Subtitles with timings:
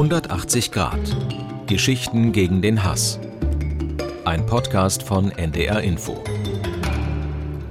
[0.00, 0.98] 180 Grad.
[1.66, 3.18] Geschichten gegen den Hass.
[4.24, 6.24] Ein Podcast von NDR Info.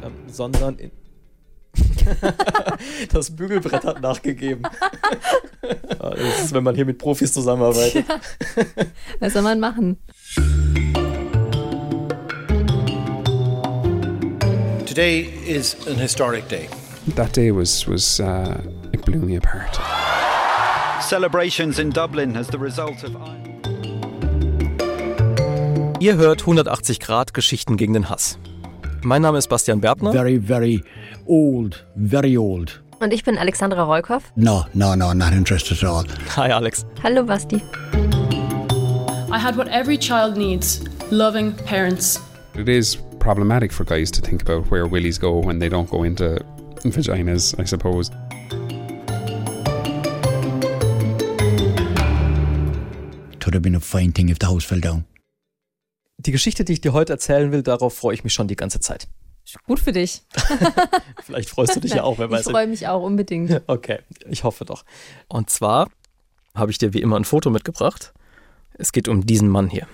[0.04, 0.92] Ähm, sondern in
[3.12, 4.62] das Bügelbrett hat nachgegeben.
[5.98, 8.06] das ist, wenn man hier mit Profis zusammenarbeitet.
[8.08, 8.20] Ja.
[9.20, 9.98] Was soll man machen?
[14.86, 16.70] Today is an historic day.
[17.16, 18.54] That day was was uh,
[18.94, 19.80] it blew me apart.
[21.02, 23.16] Celebrations in Dublin as the result of.
[26.00, 28.38] Ihr hört 180 Grad Geschichten gegen den Hass.
[29.02, 30.12] Mein Name ist Bastian Bertner.
[30.12, 30.84] Very, very
[31.26, 32.82] old, very old.
[33.00, 34.32] Und ich bin Alexandra Rollkoff.
[34.36, 36.06] No, no, no, not interested at all.
[36.36, 36.86] Hi Alex.
[37.02, 37.62] Hallo Basti.
[39.32, 42.20] I had what every child needs, loving parents.
[42.56, 46.04] It is problematic for guys to think about where willies go when they don't go
[46.04, 46.40] into
[46.84, 48.12] vaginas, I suppose.
[53.50, 55.06] Would have been a fine thing if the house fell down.
[56.18, 58.80] Die Geschichte, die ich dir heute erzählen will, darauf freue ich mich schon die ganze
[58.80, 59.08] Zeit.
[59.66, 60.22] Gut für dich.
[61.24, 62.46] Vielleicht freust du dich ja auch, wer weiß.
[62.46, 63.62] Ich freue mich auch unbedingt.
[63.68, 64.86] Okay, ich hoffe doch.
[65.28, 65.90] Und zwar
[66.54, 68.14] habe ich dir wie immer ein Foto mitgebracht.
[68.74, 69.88] Es geht um diesen Mann hier.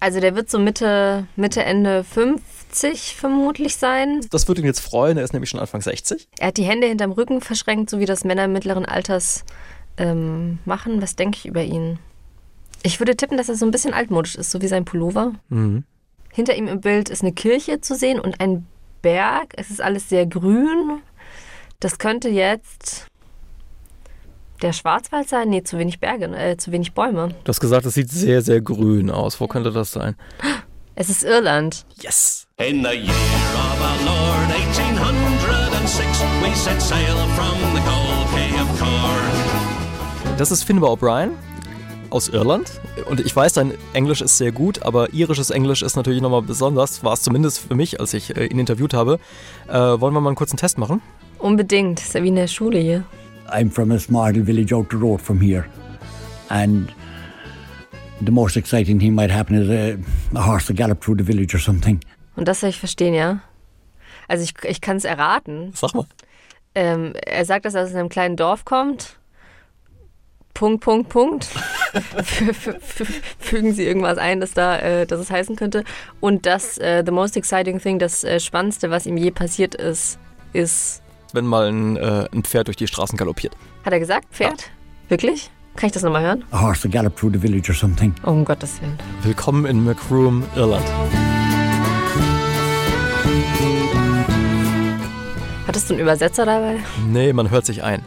[0.00, 4.26] Also der wird so Mitte, Mitte, Ende 50 vermutlich sein.
[4.30, 6.28] Das würde ihn jetzt freuen, er ist nämlich schon Anfang 60.
[6.38, 9.44] Er hat die Hände hinterm Rücken verschränkt, so wie das Männer mittleren Alters
[9.96, 11.00] ähm, machen.
[11.02, 12.00] Was denke ich über ihn?
[12.82, 15.32] Ich würde tippen, dass er so ein bisschen altmodisch ist, so wie sein Pullover.
[15.48, 15.84] Mhm.
[16.32, 18.66] Hinter ihm im Bild ist eine Kirche zu sehen und ein
[19.02, 19.54] Berg.
[19.56, 21.00] Es ist alles sehr grün.
[21.80, 23.06] Das könnte jetzt
[24.62, 25.48] der Schwarzwald sein?
[25.50, 27.28] Nee, zu wenig Berge, äh, zu wenig Bäume.
[27.44, 29.40] Du hast gesagt, es sieht sehr, sehr grün aus.
[29.40, 30.16] Wo könnte das sein?
[30.94, 31.86] Es ist Irland.
[32.00, 32.46] Yes!
[32.58, 33.14] In the year
[33.54, 40.36] of our Lord 1806, we set sail from the Cold Key of Cork.
[40.38, 41.30] Das ist Finbar O'Brien
[42.10, 42.80] aus Irland.
[43.08, 47.04] Und ich weiß, dein Englisch ist sehr gut, aber irisches Englisch ist natürlich nochmal besonders.
[47.04, 49.18] War es zumindest für mich, als ich äh, ihn interviewt habe.
[49.68, 51.00] Äh, wollen wir mal einen kurzen Test machen?
[51.38, 52.00] Unbedingt.
[52.00, 53.04] Ist ja wie in der Schule hier.
[53.50, 55.64] I'm from a small village out the road from here.
[56.48, 56.92] And
[58.24, 59.96] the most exciting thing might happen is a,
[60.38, 62.00] a horse to gallop through the village or something.
[62.36, 63.40] Und das soll ich verstehen, ja?
[64.28, 65.72] Also ich, ich kann es erraten.
[65.74, 66.06] Sag mal.
[66.74, 69.18] Ähm, er sagt, dass er aus einem kleinen Dorf kommt.
[70.58, 71.44] Punkt, Punkt, Punkt.
[73.38, 75.84] Fügen Sie irgendwas ein, dass, da, äh, dass es heißen könnte.
[76.18, 80.18] Und das äh, The Most Exciting Thing, das äh, Spannendste, was ihm je passiert ist,
[80.52, 81.00] ist...
[81.32, 83.56] Wenn mal ein, äh, ein Pferd durch die Straßen galoppiert.
[83.84, 84.62] Hat er gesagt, Pferd?
[84.62, 85.10] Ja.
[85.10, 85.48] Wirklich?
[85.76, 86.44] Kann ich das nochmal hören?
[86.50, 88.12] A horse to gallop through the village or something.
[88.24, 88.98] Oh, um Gottes Willen.
[89.22, 90.84] Willkommen in Macroom, Irland.
[95.68, 96.78] Hattest du einen Übersetzer dabei?
[97.06, 98.02] Nee, man hört sich ein.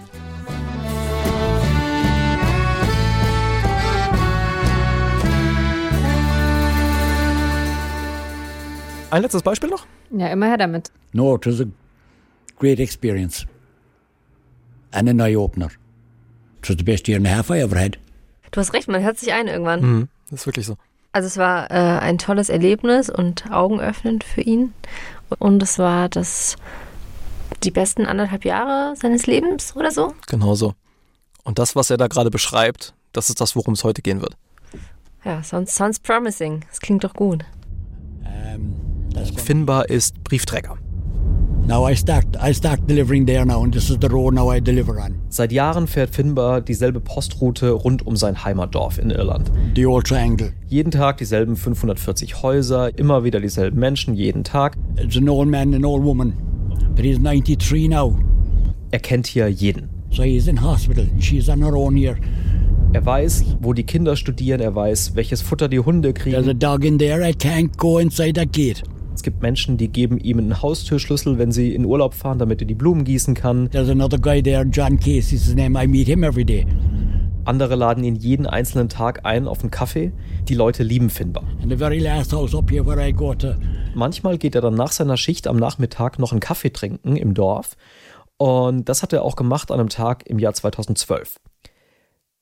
[9.11, 9.85] Ein letztes Beispiel noch?
[10.09, 10.91] Ja, immer her damit.
[11.11, 11.66] No, it was a
[12.57, 13.45] great experience.
[14.91, 15.67] And an eye-opener.
[16.59, 17.99] It was the best year and a half I ever had.
[18.51, 19.81] Du hast recht, man hört sich ein irgendwann.
[19.81, 20.77] Mhm, das ist wirklich so.
[21.11, 24.73] Also es war äh, ein tolles Erlebnis und augenöffnend für ihn.
[25.39, 26.55] Und es war das
[27.63, 30.13] die besten anderthalb Jahre seines Lebens oder so.
[30.28, 30.73] Genau so.
[31.43, 34.38] Und das, was er da gerade beschreibt, das ist das, worum es heute gehen wird.
[35.25, 36.61] Ja, sounds, sounds promising.
[36.69, 37.43] Das klingt doch gut.
[38.23, 38.80] Um,
[39.38, 40.77] Finbar ist Briefträger.
[41.69, 42.79] I start, I start.
[45.29, 49.51] Seit Jahren fährt Finbar dieselbe Postroute rund um sein Heimatdorf in Irland.
[49.75, 50.53] The old triangle.
[50.67, 54.75] Jeden Tag dieselben 540 Häuser, immer wieder dieselben Menschen, jeden Tag.
[54.97, 56.33] It's an old man an old woman.
[56.95, 58.17] But he's 93 now.
[58.91, 59.89] Er kennt hier jeden.
[60.11, 61.07] So he's in hospital.
[61.19, 62.17] She's on her own here.
[62.93, 66.35] Er weiß, wo die Kinder studieren, er weiß, welches Futter die Hunde kriegen.
[66.35, 68.83] There's a dog in there, I can't go inside that gate.
[69.13, 72.67] Es gibt Menschen, die geben ihm einen Haustürschlüssel, wenn sie in Urlaub fahren, damit er
[72.67, 73.69] die Blumen gießen kann.
[73.69, 75.81] There's another guy there, John Casey is his name.
[75.81, 76.66] I meet him every day.
[77.44, 80.11] Andere laden ihn jeden einzelnen Tag ein auf einen Kaffee.
[80.47, 81.43] Die Leute lieben Finbar.
[83.96, 87.75] Manchmal geht er dann nach seiner Schicht am Nachmittag noch einen Kaffee trinken im Dorf.
[88.37, 91.40] Und das hat er auch gemacht an einem Tag im Jahr 2012.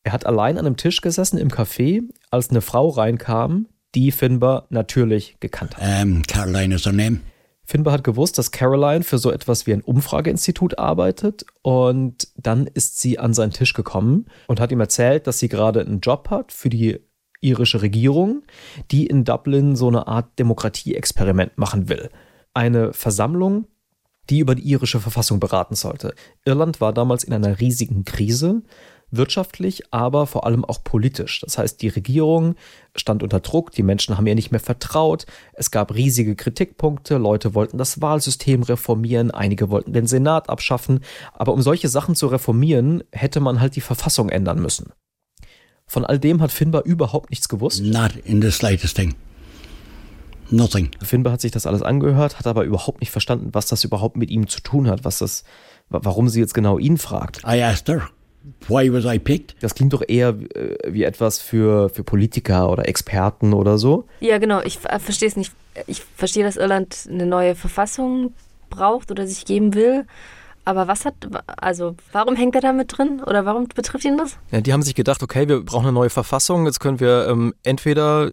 [0.03, 4.67] Er hat allein an einem Tisch gesessen im Café, als eine Frau reinkam, die Finbar
[4.69, 6.03] natürlich gekannt hat.
[6.03, 7.21] Um, Caroline is her name.
[7.63, 12.99] Finbar hat gewusst, dass Caroline für so etwas wie ein Umfrageinstitut arbeitet und dann ist
[12.99, 16.51] sie an seinen Tisch gekommen und hat ihm erzählt, dass sie gerade einen Job hat
[16.51, 16.99] für die
[17.41, 18.41] irische Regierung,
[18.89, 22.09] die in Dublin so eine Art Demokratieexperiment machen will.
[22.55, 23.67] Eine Versammlung,
[24.29, 26.13] die über die irische Verfassung beraten sollte.
[26.45, 28.63] Irland war damals in einer riesigen Krise.
[29.11, 31.41] Wirtschaftlich, aber vor allem auch politisch.
[31.41, 32.55] Das heißt, die Regierung
[32.95, 37.55] stand unter Druck, die Menschen haben ihr nicht mehr vertraut, es gab riesige Kritikpunkte, Leute
[37.55, 41.01] wollten das Wahlsystem reformieren, einige wollten den Senat abschaffen,
[41.33, 44.91] aber um solche Sachen zu reformieren, hätte man halt die Verfassung ändern müssen.
[45.85, 47.81] Von all dem hat Finbar überhaupt nichts gewusst.
[47.83, 49.15] Not in the slightest thing.
[50.51, 50.89] Nothing.
[51.01, 54.31] Finbar hat sich das alles angehört, hat aber überhaupt nicht verstanden, was das überhaupt mit
[54.31, 55.43] ihm zu tun hat, was das,
[55.89, 57.41] warum sie jetzt genau ihn fragt.
[57.43, 58.09] I asked her,
[58.67, 59.55] why was I picked?
[59.61, 64.05] Das klingt doch eher äh, wie etwas für, für Politiker oder Experten oder so.
[64.19, 64.61] Ja, genau.
[64.61, 65.51] Ich äh, verstehe es nicht.
[65.87, 68.33] Ich verstehe, dass Irland eine neue Verfassung
[68.69, 70.05] braucht oder sich geben will.
[70.65, 71.15] Aber was hat,
[71.57, 73.23] also warum hängt er da mit drin?
[73.25, 74.37] Oder warum betrifft ihn das?
[74.51, 76.65] Ja, die haben sich gedacht, okay, wir brauchen eine neue Verfassung.
[76.65, 78.31] Jetzt können wir ähm, entweder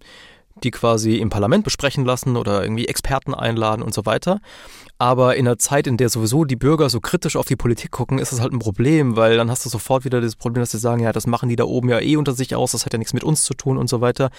[0.63, 4.41] die quasi im Parlament besprechen lassen oder irgendwie Experten einladen und so weiter.
[4.99, 8.19] Aber in einer Zeit, in der sowieso die Bürger so kritisch auf die Politik gucken,
[8.19, 10.79] ist das halt ein Problem, weil dann hast du sofort wieder das Problem, dass sie
[10.79, 12.99] sagen, ja, das machen die da oben ja eh unter sich aus, das hat ja
[12.99, 14.31] nichts mit uns zu tun und so weiter.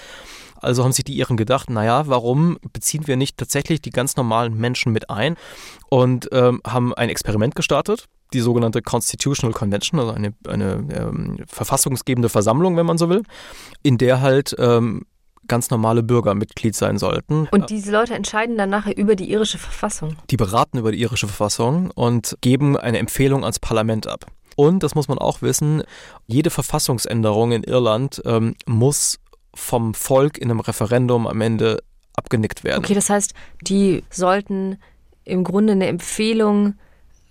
[0.60, 4.58] Also haben sich die Iren gedacht, naja, warum beziehen wir nicht tatsächlich die ganz normalen
[4.58, 5.36] Menschen mit ein
[5.90, 12.30] und ähm, haben ein Experiment gestartet, die sogenannte Constitutional Convention, also eine, eine ähm, verfassungsgebende
[12.30, 13.22] Versammlung, wenn man so will,
[13.84, 15.06] in der halt ähm,
[15.48, 17.48] ganz normale Bürger Mitglied sein sollten.
[17.52, 20.16] Und diese Leute entscheiden dann nachher über die irische Verfassung.
[20.30, 24.26] Die beraten über die irische Verfassung und geben eine Empfehlung ans Parlament ab.
[24.56, 25.84] Und, das muss man auch wissen,
[26.26, 29.20] jede Verfassungsänderung in Irland ähm, muss
[29.54, 31.84] vom Volk in einem Referendum am Ende
[32.16, 32.84] abgenickt werden.
[32.84, 34.78] Okay, das heißt, die sollten
[35.24, 36.74] im Grunde eine Empfehlung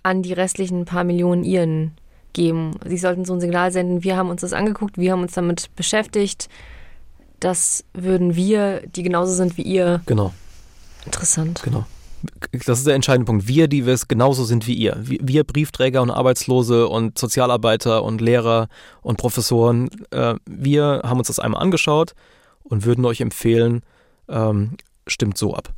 [0.03, 1.97] an die restlichen paar Millionen Iren
[2.33, 2.79] geben.
[2.85, 5.75] Sie sollten so ein Signal senden, wir haben uns das angeguckt, wir haben uns damit
[5.75, 6.47] beschäftigt,
[7.39, 10.01] das würden wir, die genauso sind wie ihr.
[10.05, 10.33] Genau.
[11.05, 11.61] Interessant.
[11.63, 11.85] Genau.
[12.65, 13.47] Das ist der entscheidende Punkt.
[13.47, 14.97] Wir, die wir es genauso sind wie ihr.
[15.01, 18.67] Wir Briefträger und Arbeitslose und Sozialarbeiter und Lehrer
[19.01, 22.13] und Professoren, äh, wir haben uns das einmal angeschaut
[22.63, 23.81] und würden euch empfehlen,
[24.27, 25.73] ähm, stimmt so ab.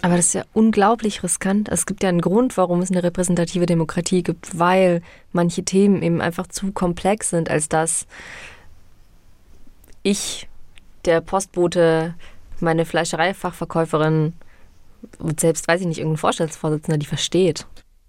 [0.00, 1.68] Aber das ist ja unglaublich riskant.
[1.68, 5.02] Es gibt ja einen Grund, warum es eine repräsentative Demokratie gibt, weil
[5.32, 8.06] manche Themen eben einfach zu komplex sind, als dass
[10.02, 10.48] ich,
[11.04, 12.14] der Postbote,
[12.60, 14.34] meine Fleischereifachverkäuferin
[15.38, 17.66] selbst, weiß ich nicht, irgendein Vorstandsvorsitzender, die versteht.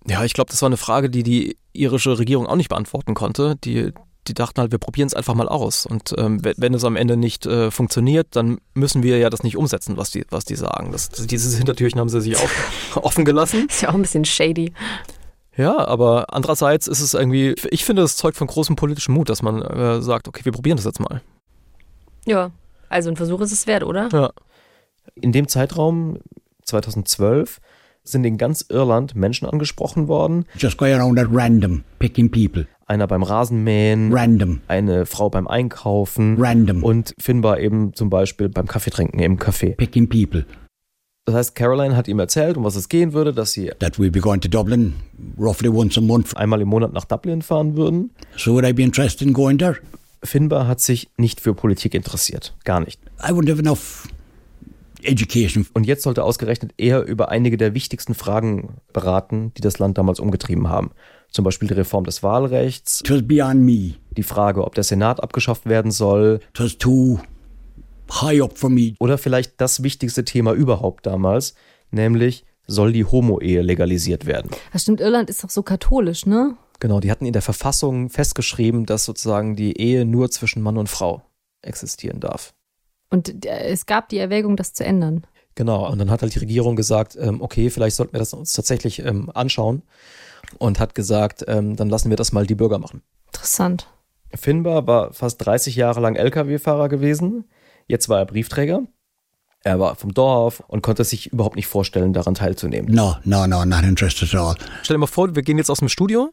[0.07, 3.55] Ja, ich glaube, das war eine Frage, die die irische Regierung auch nicht beantworten konnte.
[3.63, 3.93] Die,
[4.27, 5.85] die dachten halt, wir probieren es einfach mal aus.
[5.85, 9.57] Und ähm, wenn es am Ende nicht äh, funktioniert, dann müssen wir ja das nicht
[9.57, 10.91] umsetzen, was die, was die sagen.
[10.91, 12.49] Das, dieses Hintertürchen haben sie sich auch
[13.03, 13.67] offen gelassen.
[13.67, 14.73] Ist ja auch ein bisschen shady.
[15.55, 19.41] Ja, aber andererseits ist es irgendwie, ich finde, das zeugt von großem politischem Mut, dass
[19.41, 21.21] man äh, sagt, okay, wir probieren das jetzt mal.
[22.25, 22.51] Ja,
[22.89, 24.09] also ein Versuch ist es wert, oder?
[24.11, 24.31] Ja.
[25.15, 26.17] In dem Zeitraum
[26.63, 27.59] 2012
[28.03, 30.45] sind in ganz Irland Menschen angesprochen worden.
[30.57, 32.67] Just go around at random, picking people.
[32.85, 34.13] Einer beim Rasenmähen.
[34.13, 34.61] Random.
[34.67, 36.35] Eine Frau beim Einkaufen.
[36.37, 36.83] Random.
[36.83, 39.75] Und Finbar eben zum Beispiel beim Kaffeetrinken im Café.
[39.75, 40.45] Picking people.
[41.25, 44.11] Das heißt, Caroline hat ihm erzählt, um was es gehen würde, dass sie that we'll
[44.11, 44.95] be going to Dublin
[45.37, 46.35] roughly once a month.
[46.35, 48.11] einmal im Monat nach Dublin fahren würden.
[48.35, 49.77] So would I be interested in going there?
[50.23, 52.55] Finbar hat sich nicht für Politik interessiert.
[52.63, 52.99] Gar nicht.
[53.21, 54.07] I wouldn't have enough
[55.03, 55.65] education.
[55.73, 60.19] Und jetzt sollte ausgerechnet er über einige der wichtigsten Fragen beraten, die das Land damals
[60.19, 60.91] umgetrieben haben.
[61.29, 63.01] Zum Beispiel die Reform des Wahlrechts.
[63.01, 63.95] It was beyond me.
[64.15, 66.39] Die Frage, ob der Senat abgeschafft werden soll.
[66.53, 67.19] It was too
[68.11, 68.93] high up for me.
[68.99, 71.55] Oder vielleicht das wichtigste Thema überhaupt damals,
[71.91, 74.51] nämlich soll die Homo-Ehe legalisiert werden.
[74.71, 76.55] Das stimmt, Irland ist doch so katholisch, ne?
[76.79, 80.89] Genau, die hatten in der Verfassung festgeschrieben, dass sozusagen die Ehe nur zwischen Mann und
[80.89, 81.21] Frau
[81.61, 82.53] existieren darf.
[83.09, 85.25] Und äh, es gab die Erwägung, das zu ändern.
[85.55, 88.53] Genau, und dann hat halt die Regierung gesagt, ähm, okay, vielleicht sollten wir das uns
[88.53, 89.83] tatsächlich ähm, anschauen
[90.57, 93.03] und hat gesagt, ähm, dann lassen wir das mal die Bürger machen.
[93.27, 93.87] Interessant.
[94.33, 97.45] Finbar war fast 30 Jahre lang Lkw-Fahrer gewesen,
[97.87, 98.83] jetzt war er Briefträger.
[99.65, 102.93] Er war vom Dorf und konnte sich überhaupt nicht vorstellen, daran teilzunehmen.
[102.93, 104.55] No, no, no, not interested at all.
[104.81, 106.31] Stell dir mal vor, wir gehen jetzt aus dem Studio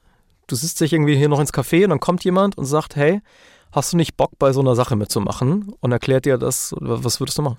[0.50, 3.20] du sitzt dich irgendwie hier noch ins Café und dann kommt jemand und sagt, hey,
[3.72, 5.72] hast du nicht Bock bei so einer Sache mitzumachen?
[5.80, 7.58] Und erklärt dir das, was würdest du machen?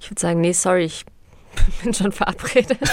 [0.00, 1.04] Ich würde sagen, nee, sorry, ich
[1.82, 2.78] bin schon verabredet.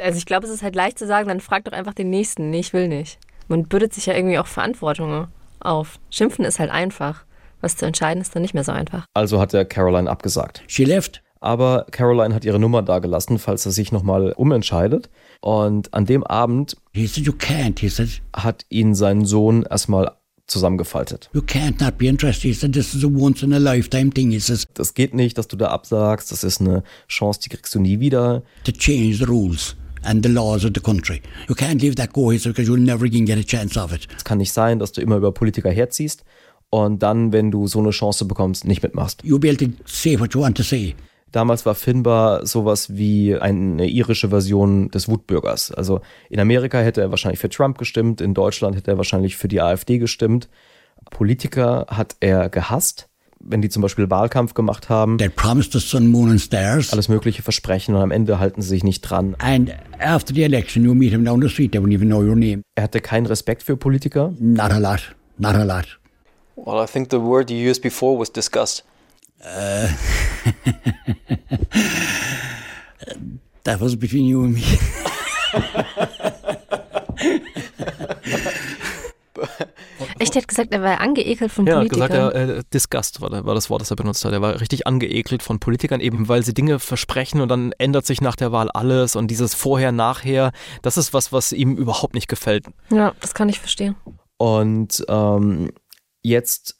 [0.00, 2.50] also ich glaube, es ist halt leicht zu sagen, dann frag doch einfach den Nächsten.
[2.50, 3.18] Nee, ich will nicht.
[3.48, 5.28] Man bürdet sich ja irgendwie auch Verantwortung
[5.60, 5.98] auf.
[6.10, 7.24] Schimpfen ist halt einfach.
[7.60, 9.06] Was zu entscheiden ist dann nicht mehr so einfach.
[9.14, 10.62] Also hat der Caroline abgesagt.
[10.66, 15.10] She left aber Caroline hat ihre Nummer dagelassen, falls er sich nochmal umentscheidet.
[15.40, 20.12] Und an dem Abend said, hat ihn sein Sohn erstmal
[20.46, 21.30] zusammengefaltet.
[21.34, 22.44] You can't not be interested.
[22.44, 24.30] He said, this is a once in a lifetime thing.
[24.30, 26.32] He says, das geht nicht, dass du da absagst.
[26.32, 28.42] Das ist eine Chance, die kriegst du nie wieder.
[28.64, 29.76] To change the rules.
[30.06, 31.22] and the laws of the country.
[31.48, 34.06] You can't leave that go because you'll never again get a chance of it.
[34.14, 36.24] Es kann nicht sein, dass du immer über Politiker herziehst
[36.68, 39.22] und dann, wenn du so eine Chance bekommst, nicht mitmachst.
[39.22, 40.94] You'll be able to say what you want to say.
[41.34, 45.72] Damals war Finbar sowas wie eine irische Version des Wutbürgers.
[45.72, 46.00] Also
[46.30, 49.60] in Amerika hätte er wahrscheinlich für Trump gestimmt, in Deutschland hätte er wahrscheinlich für die
[49.60, 50.48] AfD gestimmt.
[51.10, 53.08] Politiker hat er gehasst,
[53.40, 55.18] wenn die zum Beispiel Wahlkampf gemacht haben.
[55.18, 56.92] They promised us sun, moon and stars.
[56.92, 59.34] Alles mögliche versprechen und am Ende halten sie sich nicht dran.
[59.40, 62.36] And after the election, you meet him down the street, they wouldn't even know your
[62.36, 62.62] name.
[62.76, 64.32] Er hatte keinen Respekt für Politiker.
[64.38, 65.16] Not a lot.
[65.38, 65.98] Not a lot.
[66.54, 68.84] Well, I think the word you used before was disgust.
[69.44, 69.88] Uh,
[73.64, 74.62] that was between you and me.
[80.18, 82.10] Echt, er hat gesagt, er war angeekelt von Ja, er hat Politikern.
[82.30, 84.32] gesagt, er, äh, Disgust war, war das Wort, das er benutzt hat.
[84.32, 88.20] Er war richtig angeekelt von Politikern, eben weil sie Dinge versprechen und dann ändert sich
[88.20, 92.28] nach der Wahl alles und dieses Vorher, Nachher, das ist was, was ihm überhaupt nicht
[92.28, 92.66] gefällt.
[92.90, 93.96] ja, das kann ich verstehen.
[94.36, 95.70] Und ähm,
[96.22, 96.76] jetzt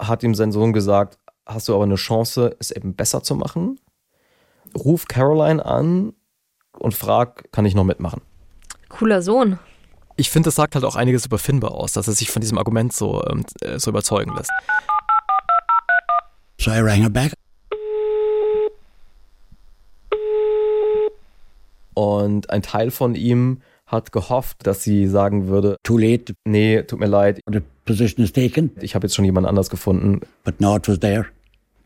[0.00, 3.78] hat ihm sein Sohn gesagt, hast du aber eine Chance, es eben besser zu machen.
[4.76, 6.12] Ruf Caroline an
[6.78, 8.20] und frag, kann ich noch mitmachen?
[8.88, 9.58] Cooler Sohn.
[10.16, 12.58] Ich finde, das sagt halt auch einiges über Finbar aus, dass er sich von diesem
[12.58, 14.50] Argument so, ähm, äh, so überzeugen lässt.
[16.60, 17.32] So I rang her back.
[21.94, 26.34] Und ein Teil von ihm hat gehofft, dass sie sagen würde, Too late.
[26.44, 28.72] nee, tut mir leid, The position is taken.
[28.80, 30.20] ich habe jetzt schon jemand anders gefunden.
[30.44, 31.26] But no, it was there.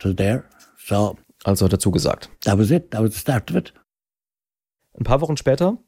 [0.03, 0.45] Was there.
[0.87, 2.31] So Also hat er zugesagt.
[2.45, 2.91] that was it.
[2.91, 3.73] That was the start of it.
[4.99, 5.79] Ein paar Wochen später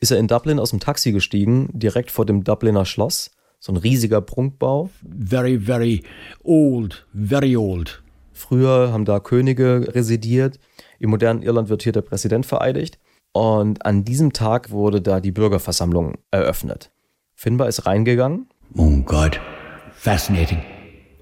[0.00, 3.30] ist er in Dublin aus dem Taxi gestiegen, direkt vor dem Dubliner Schloss.
[3.60, 4.90] So ein riesiger Prunkbau.
[5.02, 6.02] Very, very
[6.42, 7.06] old.
[7.14, 8.02] Very old.
[8.32, 10.58] Früher haben da Könige residiert.
[10.98, 12.98] Im modernen Irland wird hier der Präsident vereidigt.
[13.32, 16.90] Und an diesem Tag wurde da die Bürgerversammlung eröffnet.
[17.34, 19.40] Finbar ist reingegangen, Oh God.
[19.94, 20.62] Fascinating.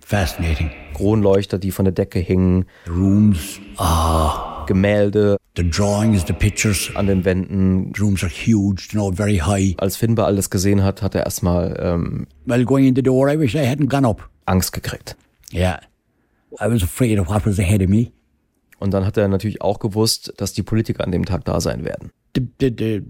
[0.04, 0.70] Fascinating.
[0.94, 3.60] Kronleuchter, die von der Decke hingen, The rooms.
[3.76, 4.64] Ah.
[4.66, 6.90] Gemälde The drawings, the pictures.
[6.94, 7.92] an den Wänden.
[7.94, 9.74] The rooms are huge, you know, very high.
[9.78, 13.38] Als Finbar alles gesehen hat, hat er erstmal ähm, Well, going in the door, I
[13.38, 14.28] wish I hadn't gone up.
[14.46, 15.16] Angst gekriegt.
[15.52, 15.80] Yeah.
[16.60, 18.12] I was afraid of what was ahead of me.
[18.78, 21.84] Und dann hat er natürlich auch gewusst, dass die Politiker an dem Tag da sein
[21.84, 22.10] werden.
[22.36, 23.02] The, the, the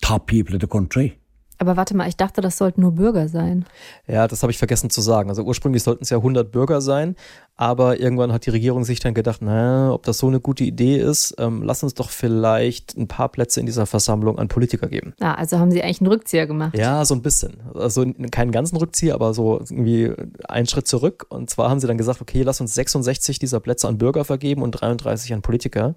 [0.00, 1.18] top people of the country.
[1.58, 3.64] Aber warte mal, ich dachte, das sollten nur Bürger sein.
[4.06, 5.28] Ja, das habe ich vergessen zu sagen.
[5.28, 7.16] Also ursprünglich sollten es ja 100 Bürger sein,
[7.56, 10.98] aber irgendwann hat die Regierung sich dann gedacht, na, ob das so eine gute Idee
[10.98, 15.14] ist, ähm, lass uns doch vielleicht ein paar Plätze in dieser Versammlung an Politiker geben.
[15.18, 16.78] Ah, also haben sie eigentlich einen Rückzieher gemacht.
[16.78, 17.56] Ja, so ein bisschen.
[17.74, 20.12] Also keinen ganzen Rückzieher, aber so irgendwie
[20.48, 21.26] einen Schritt zurück.
[21.28, 24.62] Und zwar haben sie dann gesagt, okay, lass uns 66 dieser Plätze an Bürger vergeben
[24.62, 25.96] und 33 an Politiker.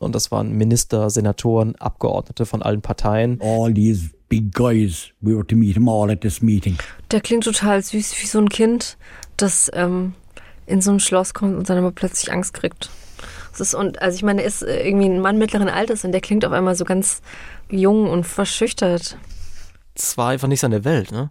[0.00, 3.38] Und das waren Minister, Senatoren, Abgeordnete von allen Parteien.
[3.40, 6.78] All these big guys, we were to meet them all at this meeting.
[7.10, 8.96] Der klingt total süß, wie so ein Kind,
[9.36, 10.14] das ähm,
[10.66, 12.90] in so ein Schloss kommt und dann aber plötzlich Angst kriegt.
[13.52, 16.12] Das ist, und also ich meine, er ist äh, irgendwie ein Mann mittleren Alters und
[16.12, 17.22] der klingt auf einmal so ganz
[17.70, 19.16] jung und verschüchtert.
[19.94, 21.30] Das war einfach nicht seine Welt, ne?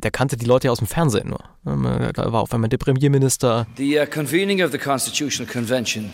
[0.00, 1.40] Der kannte die Leute ja aus dem Fernsehen nur.
[1.64, 3.66] Er war auf einmal der Premierminister.
[3.76, 6.10] The uh, convening of the Constitutional Convention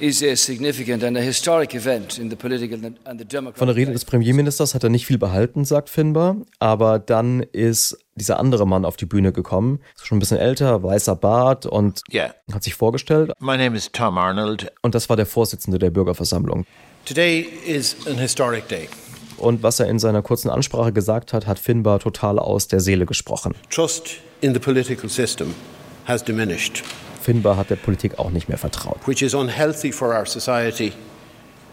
[0.00, 3.68] is a significant and a historic event in the political and and the democratic Von
[3.68, 6.36] der Rede des Premierministers hat er nicht viel behalten, sagt Finbar.
[6.58, 9.80] Aber dann ist dieser andere Mann auf die Bühne gekommen.
[9.96, 12.34] Ist schon ein bisschen älter, weißer Bart und Yeah.
[12.52, 13.32] hat sich vorgestellt.
[13.40, 14.70] My name is Tom Arnold.
[14.82, 16.66] Und das war der Vorsitzende der Bürgerversammlung.
[17.06, 18.88] Today is an historic day.
[19.42, 23.06] Und was er in seiner kurzen Ansprache gesagt hat, hat Finbar total aus der Seele
[23.06, 23.56] gesprochen.
[23.70, 25.52] Trust in the political system
[26.04, 26.84] has diminished,
[27.20, 28.98] Finbar hat der Politik auch nicht mehr vertraut.
[29.04, 30.92] which is unhealthy for our society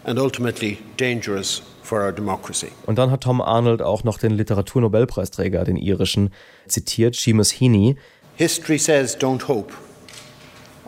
[0.02, 2.72] and ultimately dangerous for our democracy.
[2.86, 6.30] Und dann hat Tom Arnold auch noch den Literaturnobelpreisträger, den irischen,
[6.66, 7.94] zitiert, Seamus Heaney.
[8.34, 9.72] History says don't hope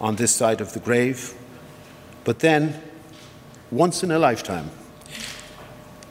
[0.00, 1.32] on this side of the grave,
[2.24, 2.74] but then,
[3.70, 4.64] once in a lifetime,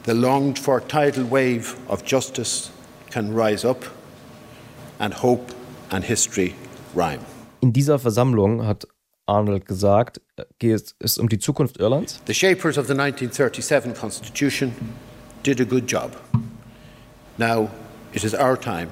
[0.03, 2.71] the longed for tidal wave of justice
[3.09, 3.83] can rise up,
[4.99, 5.51] and hope
[5.91, 6.55] and history
[6.93, 7.25] rhyme.
[7.61, 8.87] In dieser Versammlung hat
[9.25, 12.19] Arnold gesagt, äh, geht es um die Zukunft Irlands.
[12.25, 14.73] The shapers of the 1937 Constitution
[15.43, 16.15] did a good job.
[17.37, 17.69] Now
[18.13, 18.89] it is our time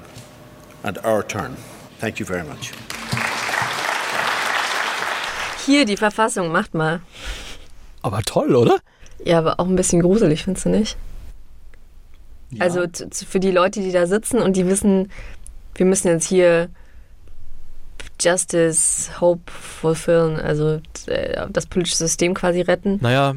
[0.82, 1.56] and our turn.
[2.00, 2.72] Thank you very much.
[5.66, 7.00] Hier, die Verfassung, macht mal.
[8.02, 8.80] Aber toll, oder?
[9.24, 10.96] Ja, aber auch ein bisschen gruselig, findest du nicht?
[12.58, 15.10] Also zu- zu- für die Leute, die da sitzen und die wissen,
[15.74, 16.68] wir müssen jetzt hier
[18.20, 22.98] Justice, Hope fulfillen, also äh, das politische System quasi retten.
[23.00, 23.34] Naja,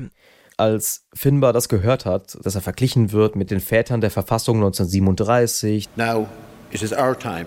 [0.58, 5.90] Als Finbar das gehört hat, dass er verglichen wird mit den Vätern der Verfassung 1937,
[5.96, 6.28] Now
[6.72, 7.46] it is our time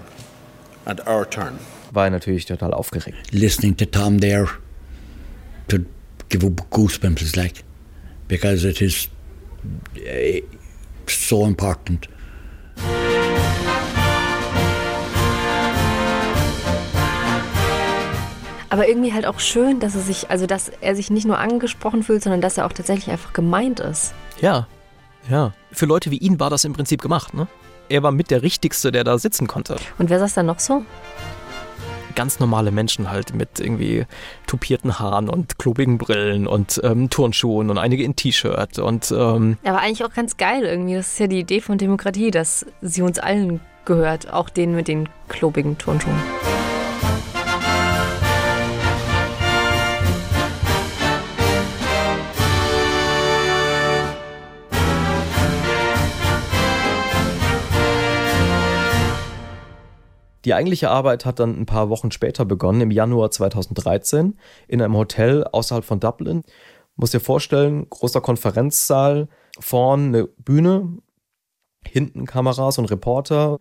[0.87, 1.59] and our turn.
[1.93, 3.17] war er natürlich total aufgeregt.
[3.33, 4.49] Listening to Tom there
[5.69, 5.79] to
[6.29, 7.63] give up goosebumps, like,
[8.29, 9.09] because it is
[9.97, 10.43] eh,
[11.07, 12.09] so important.
[18.69, 22.03] Aber irgendwie halt auch schön, dass er sich, also dass er sich nicht nur angesprochen
[22.03, 24.13] fühlt, sondern dass er auch tatsächlich einfach gemeint ist.
[24.41, 24.67] Ja,
[25.31, 25.55] ja.
[25.73, 27.47] Für Leute wie ihn war das im Prinzip gemacht, ne?
[27.89, 29.77] Er war mit der Richtigste, der da sitzen konnte.
[29.99, 30.85] Und wer saß da noch so?
[32.17, 34.07] Ganz normale Menschen halt mit irgendwie
[34.49, 39.79] tupierten Haaren und klobigen Brillen und ähm, Turnschuhen und einige in T-Shirt und ähm, Aber
[39.79, 40.95] eigentlich auch ganz geil irgendwie.
[40.95, 44.89] Das ist ja die Idee von Demokratie, dass sie uns allen gehört, auch denen mit
[44.89, 46.21] den klobigen Turnschuhen.
[60.47, 64.39] Die eigentliche Arbeit hat dann ein paar Wochen später begonnen, im Januar 2013,
[64.69, 66.45] in einem Hotel außerhalb von Dublin.
[66.95, 69.27] Muss dir vorstellen, großer Konferenzsaal,
[69.59, 70.99] vorn eine Bühne,
[71.85, 73.59] hinten Kameras und Reporter,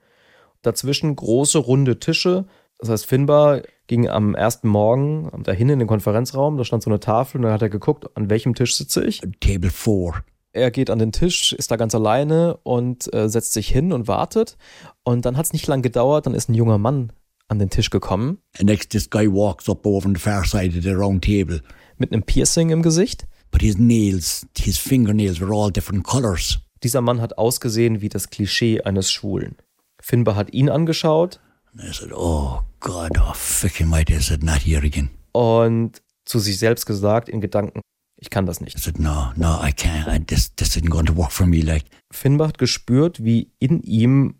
[0.61, 2.45] dazwischen große runde Tische.
[2.77, 6.99] Das heißt, Finbar ging am ersten Morgen dahin in den Konferenzraum, da stand so eine
[6.99, 9.21] Tafel und dann hat er geguckt, an welchem Tisch sitze ich.
[9.39, 10.23] Table 4.
[10.55, 14.07] Er geht an den Tisch, ist da ganz alleine und äh, setzt sich hin und
[14.07, 14.57] wartet.
[15.03, 17.11] Und dann hat es nicht lang gedauert, dann ist ein junger Mann
[17.49, 18.37] an den Tisch gekommen.
[18.57, 21.61] And next, this guy walks up over the far side of the round table.
[21.97, 23.27] Mit einem Piercing im Gesicht.
[23.51, 26.59] But his nails, his fingernails were all different colors.
[26.83, 29.57] Dieser Mann hat ausgesehen wie das Klischee eines Schwulen.
[30.01, 31.41] Finbar hat ihn angeschaut.
[31.73, 35.09] And I said, oh God, oh fucking might I said, not here again.
[35.33, 37.81] Und zu sich selbst gesagt, in Gedanken,
[38.17, 38.77] ich kann das nicht.
[38.77, 40.07] I said, no, no, I can't.
[40.07, 41.61] I, this, this isn't going to work for me.
[41.61, 44.35] Like, Finbar hat gespürt, wie in ihm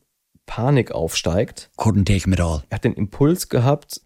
[0.46, 1.70] Panik aufsteigt.
[1.78, 2.64] couldn't take him at all.
[2.70, 4.02] Er hat den Impuls gehabt,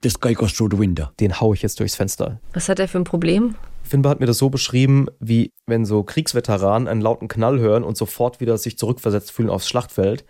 [0.00, 1.08] This guy goes through the window.
[1.20, 2.40] den hau ich jetzt durchs Fenster.
[2.54, 3.54] Was hat er für ein Problem?
[3.84, 7.96] Finbar hat mir das so beschrieben, wie wenn so Kriegsveteranen einen lauten Knall hören und
[7.96, 10.24] sofort wieder sich zurückversetzt fühlen aufs Schlachtfeld.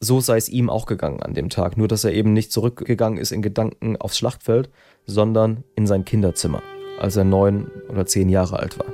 [0.00, 1.76] So sei es ihm auch gegangen an dem Tag.
[1.76, 4.70] Nur, dass er eben nicht zurückgegangen ist in Gedanken aufs Schlachtfeld,
[5.06, 6.62] sondern in sein Kinderzimmer,
[6.98, 8.86] als er neun oder zehn Jahre alt war.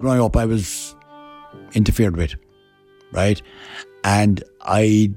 [0.00, 0.96] Growing up, I was
[1.72, 2.36] interfered with,
[3.12, 3.42] right?
[4.02, 5.14] And I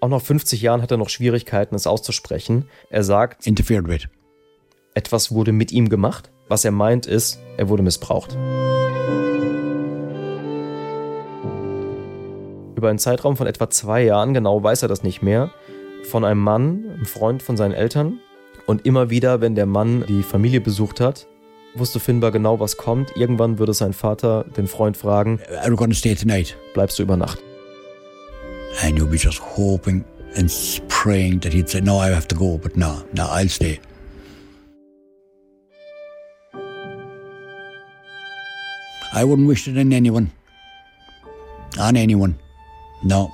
[0.00, 2.66] Auch nach 50 Jahren hat er noch Schwierigkeiten, es auszusprechen.
[2.90, 4.08] Er sagt, interfered with.
[4.94, 6.30] etwas wurde mit ihm gemacht.
[6.48, 8.36] Was er meint ist, er wurde missbraucht.
[12.78, 15.50] Über einen Zeitraum von etwa zwei Jahren, genau weiß er das nicht mehr,
[16.08, 18.20] von einem Mann, einem Freund von seinen Eltern.
[18.68, 21.26] Und immer wieder, wenn der Mann die Familie besucht hat,
[21.74, 23.16] wusste Finbar genau, was kommt.
[23.16, 26.56] Irgendwann würde sein Vater den Freund fragen, Are going to stay tonight?
[26.72, 27.40] bleibst du über Nacht?
[28.84, 30.04] And you'll be just hoping
[30.36, 30.48] and
[30.86, 33.80] praying that he'd say, No, I have to go, but no, no, I'll stay.
[39.12, 40.30] I wouldn't wish it on anyone.
[41.76, 42.36] On anyone.
[43.02, 43.30] No.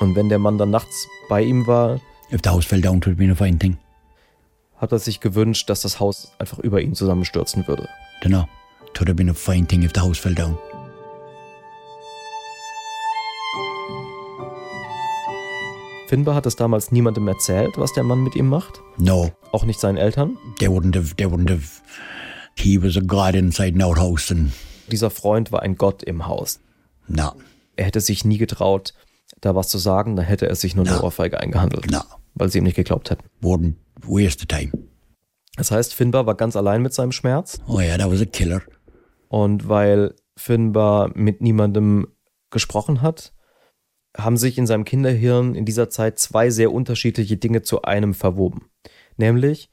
[0.00, 2.00] Und wenn der Mann dann nachts bei ihm war,
[2.32, 3.76] If the house fell down, it would have been a fine thing.
[4.76, 7.88] hat er sich gewünscht, dass das Haus einfach über ihn zusammenstürzen würde.
[8.22, 8.48] Dunno.
[8.90, 10.58] It would have been a fine thing if the house fell down.
[16.08, 18.80] Finbar hat es damals niemandem erzählt, was der Mann mit ihm macht.
[18.98, 19.30] No.
[19.52, 20.36] Auch nicht seinen Eltern.
[20.58, 21.80] They wouldn't have, they wouldn't have.
[22.56, 24.52] He was a god inside an outhouse and
[24.90, 26.60] Dieser Freund war ein Gott im Haus.
[27.08, 27.32] no,
[27.76, 28.94] Er hätte sich nie getraut,
[29.40, 31.02] da was zu sagen, da hätte er sich nur eine No.
[31.04, 32.00] Ohrfeige eingehandelt, no.
[32.34, 33.24] weil sie ihm nicht geglaubt hätten.
[33.42, 33.74] Wouldn't
[34.06, 34.72] waste the time.
[35.56, 38.62] Das heißt, Finbar war ganz allein mit seinem Schmerz Oh yeah, that was a killer.
[39.28, 42.08] und weil Finbar mit niemandem
[42.50, 43.32] gesprochen hat,
[44.16, 48.66] haben sich in seinem Kinderhirn in dieser Zeit zwei sehr unterschiedliche Dinge zu einem verwoben.
[49.16, 49.70] Nämlich,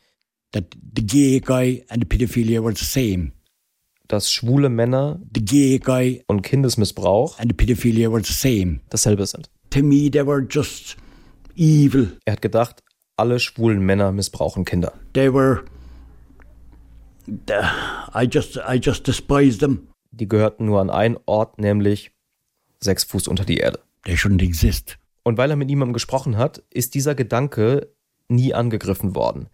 [0.51, 3.31] That the gay guy and the pedophilia were the same.
[4.07, 8.81] dass schwule Männer The gay guy und Kindesmissbrauch and the pedophilia were the same.
[8.89, 9.49] dasselbe sind.
[9.69, 10.97] To me, they were just
[11.55, 12.17] evil.
[12.25, 12.83] Er hat gedacht,
[13.15, 14.93] alle schwulen Männer missbrauchen Kinder.
[15.13, 15.63] They were.
[18.13, 19.87] I just, I just despised them.
[20.11, 22.11] Die gehörten nur an einen Ort, nämlich
[22.81, 23.79] sechs Fuß unter die Erde.
[24.03, 24.97] They shouldn't exist.
[25.23, 27.93] Und weil er mit niemandem gesprochen hat, ist dieser Gedanke
[28.27, 29.47] nie angegriffen worden.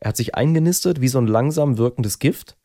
[0.00, 2.56] Er hat sich eingenistet wie so ein langsam wirkendes Gift.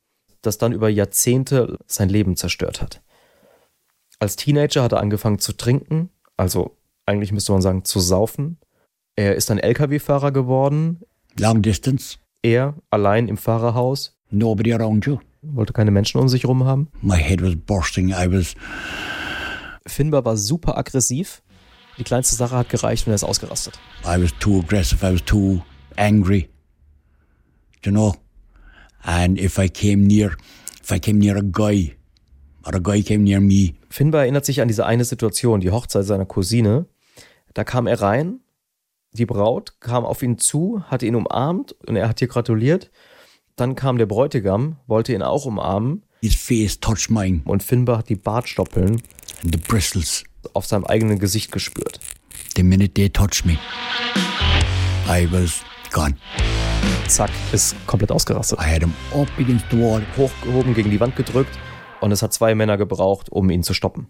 [0.41, 3.01] das dann über Jahrzehnte sein Leben zerstört hat.
[4.19, 8.57] Als Teenager hat er angefangen zu trinken, also eigentlich müsste man sagen zu saufen.
[9.15, 10.99] Er ist ein Lkw-Fahrer geworden.
[11.39, 12.17] Long distance.
[12.41, 14.17] Er allein im Fahrerhaus.
[14.31, 15.19] Nobody around you.
[15.43, 16.89] Wollte keine Menschen um sich rum haben.
[17.01, 18.09] My head was bursting.
[18.09, 18.55] I was.
[19.87, 21.41] Finbar war super aggressiv.
[21.97, 23.79] Die kleinste Sache hat gereicht und er ist ausgerastet.
[24.03, 25.05] I was too aggressive.
[25.05, 25.61] I was too
[25.95, 26.49] angry.
[27.85, 28.15] You know?
[29.03, 30.35] And if I came near,
[30.81, 31.95] if I came near a guy,
[32.65, 33.75] or a guy came near me.
[33.89, 36.85] Finbar erinnert sich an diese eine Situation, die Hochzeit seiner Cousine.
[37.53, 38.39] Da kam er rein,
[39.11, 42.89] die Braut kam auf ihn zu, hatte ihn umarmt und er hat ihr gratuliert.
[43.55, 46.03] Dann kam der Bräutigam, wollte ihn auch umarmen.
[46.21, 47.41] His face touched mine.
[47.45, 49.01] Und Finbar hat die Bartstoppeln
[49.43, 50.23] And the bristles.
[50.53, 51.99] auf seinem eigenen Gesicht gespürt.
[52.55, 53.57] The minute they touched me,
[55.07, 56.15] I was gone.
[57.07, 58.59] Zack, ist komplett ausgerastet.
[58.59, 60.01] I had him up against the wall.
[60.17, 61.57] Hochgehoben, gegen die Wand gedrückt
[62.01, 64.07] und es hat zwei Männer gebraucht, um ihn zu stoppen.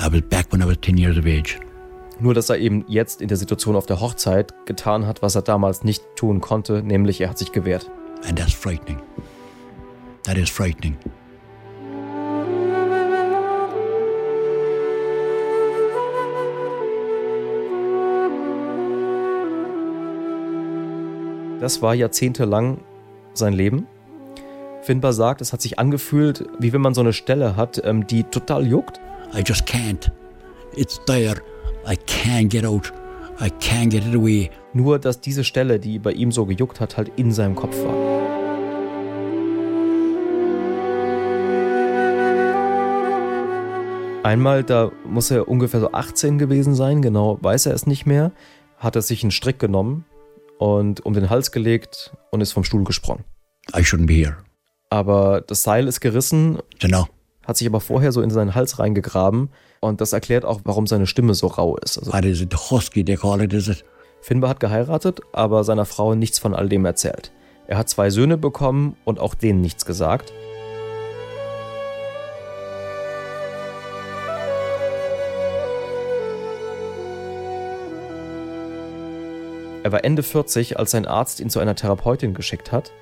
[0.00, 1.60] I was back when I was 10 years of age.
[2.18, 5.42] Nur, dass er eben jetzt in der Situation auf der Hochzeit getan hat, was er
[5.42, 7.90] damals nicht tun konnte, nämlich er hat sich gewehrt.
[8.28, 8.98] And that's frightening.
[10.24, 10.96] That is frightening.
[21.62, 22.78] Das war jahrzehntelang
[23.34, 23.86] sein Leben.
[24.80, 28.24] Finbar sagt, es hat sich angefühlt, wie wenn man so eine Stelle hat, ähm, die
[28.24, 28.98] total juckt.
[29.32, 30.10] I just can't.
[30.74, 31.40] It's there.
[31.88, 32.92] I can't get out.
[33.40, 34.50] I can't get it away.
[34.72, 37.94] Nur, dass diese Stelle, die bei ihm so gejuckt hat, halt in seinem Kopf war.
[44.24, 48.32] Einmal, da muss er ungefähr so 18 gewesen sein, genau weiß er es nicht mehr,
[48.78, 50.06] hat er sich einen Strick genommen
[50.62, 53.24] und um den Hals gelegt und ist vom Stuhl gesprungen.
[53.76, 54.36] I shouldn't be here.
[54.90, 57.06] Aber das Seil ist gerissen, Genau.
[57.44, 59.48] hat sich aber vorher so in seinen Hals reingegraben
[59.80, 61.98] und das erklärt auch, warum seine Stimme so rau ist.
[61.98, 62.54] Also What is it?
[62.70, 63.84] Husky, they call it, is it?
[64.20, 67.32] Finbar hat geheiratet, aber seiner Frau nichts von all dem erzählt.
[67.66, 70.32] Er hat zwei Söhne bekommen und auch denen nichts gesagt.
[79.82, 82.92] Er war Ende 40, als sein Arzt ihn zu einer Therapeutin geschickt hat,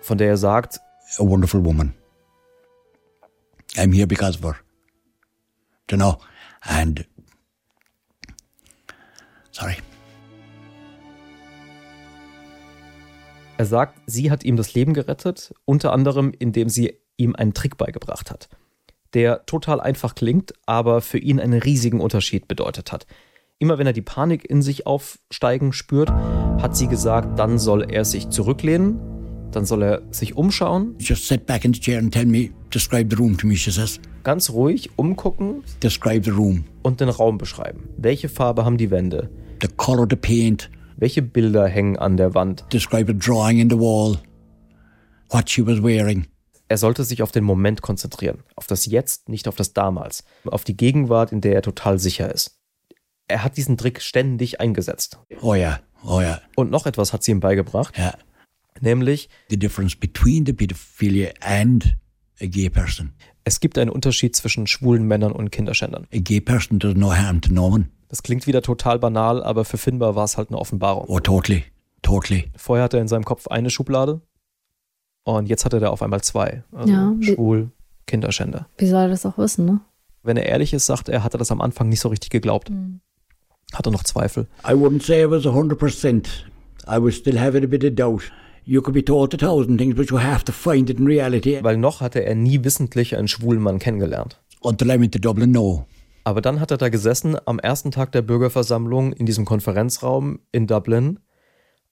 [0.00, 0.80] von der er sagt,
[1.18, 1.94] A wonderful woman.
[3.76, 4.56] I'm here because of her.
[5.90, 6.16] You know?
[6.60, 7.06] And.
[9.50, 9.76] Sorry.
[13.58, 17.76] Er sagt, sie hat ihm das Leben gerettet, unter anderem indem sie ihm einen Trick
[17.76, 18.48] beigebracht hat,
[19.14, 23.06] der total einfach klingt, aber für ihn einen riesigen Unterschied bedeutet hat.
[23.58, 28.04] Immer wenn er die Panik in sich aufsteigen spürt, hat sie gesagt, dann soll er
[28.04, 28.98] sich zurücklehnen,
[29.52, 33.14] dann soll er sich umschauen, Just sit back in the chair and tell me, describe
[33.14, 34.00] the room to me, she says.
[34.24, 36.64] ganz ruhig umgucken Describe the room.
[36.82, 37.88] und den Raum beschreiben.
[37.96, 39.30] Welche Farbe haben die Wände?
[39.62, 40.70] The color of the paint.
[40.96, 42.64] Welche Bilder hängen an der Wand?
[42.72, 44.18] Describe a drawing in the wall.
[45.30, 46.26] What she was wearing.
[46.68, 50.64] Er sollte sich auf den Moment konzentrieren, auf das Jetzt, nicht auf das Damals, auf
[50.64, 52.58] die Gegenwart, in der er total sicher ist.
[53.28, 55.18] Er hat diesen Trick ständig eingesetzt.
[55.40, 56.40] Oh yeah, oh yeah.
[56.56, 58.16] Und noch etwas hat sie ihm beigebracht, Yeah.
[58.80, 61.96] nämlich The difference between the pedophilia and
[62.40, 63.12] a gay person.
[63.44, 66.06] es gibt einen Unterschied zwischen schwulen Männern und Kinderschändern.
[66.12, 67.88] A gay person does no harm to no one.
[68.08, 71.06] Das klingt wieder total banal, aber für Finbar war es halt eine Offenbarung.
[71.08, 71.64] Oh, totally.
[72.02, 72.50] Totally.
[72.56, 74.20] Vorher hatte er in seinem Kopf eine Schublade
[75.24, 76.62] und jetzt hatte er auf einmal zwei.
[76.72, 77.70] Also Ja, wie- schwul,
[78.06, 78.68] Kinderschänder.
[78.76, 79.80] Wie soll er das auch wissen, ne?
[80.22, 82.70] Wenn er ehrlich ist, sagt er, hat er das am Anfang nicht so richtig geglaubt.
[83.74, 84.46] Hatte noch Zweifel.
[84.66, 86.26] I wouldn't say I was 100%.
[86.86, 88.30] I was still having a bit of doubt.
[88.64, 91.58] You could be told a thousand things, but you have to find it in reality.
[91.62, 94.40] Weil noch hatte er nie wissentlich einen schwulen Mann kennengelernt.
[94.62, 95.86] Until I went to Dublin, no.
[96.24, 100.66] Aber dann hat er da gesessen am ersten Tag der Bürgerversammlung in diesem Konferenzraum in
[100.66, 101.20] Dublin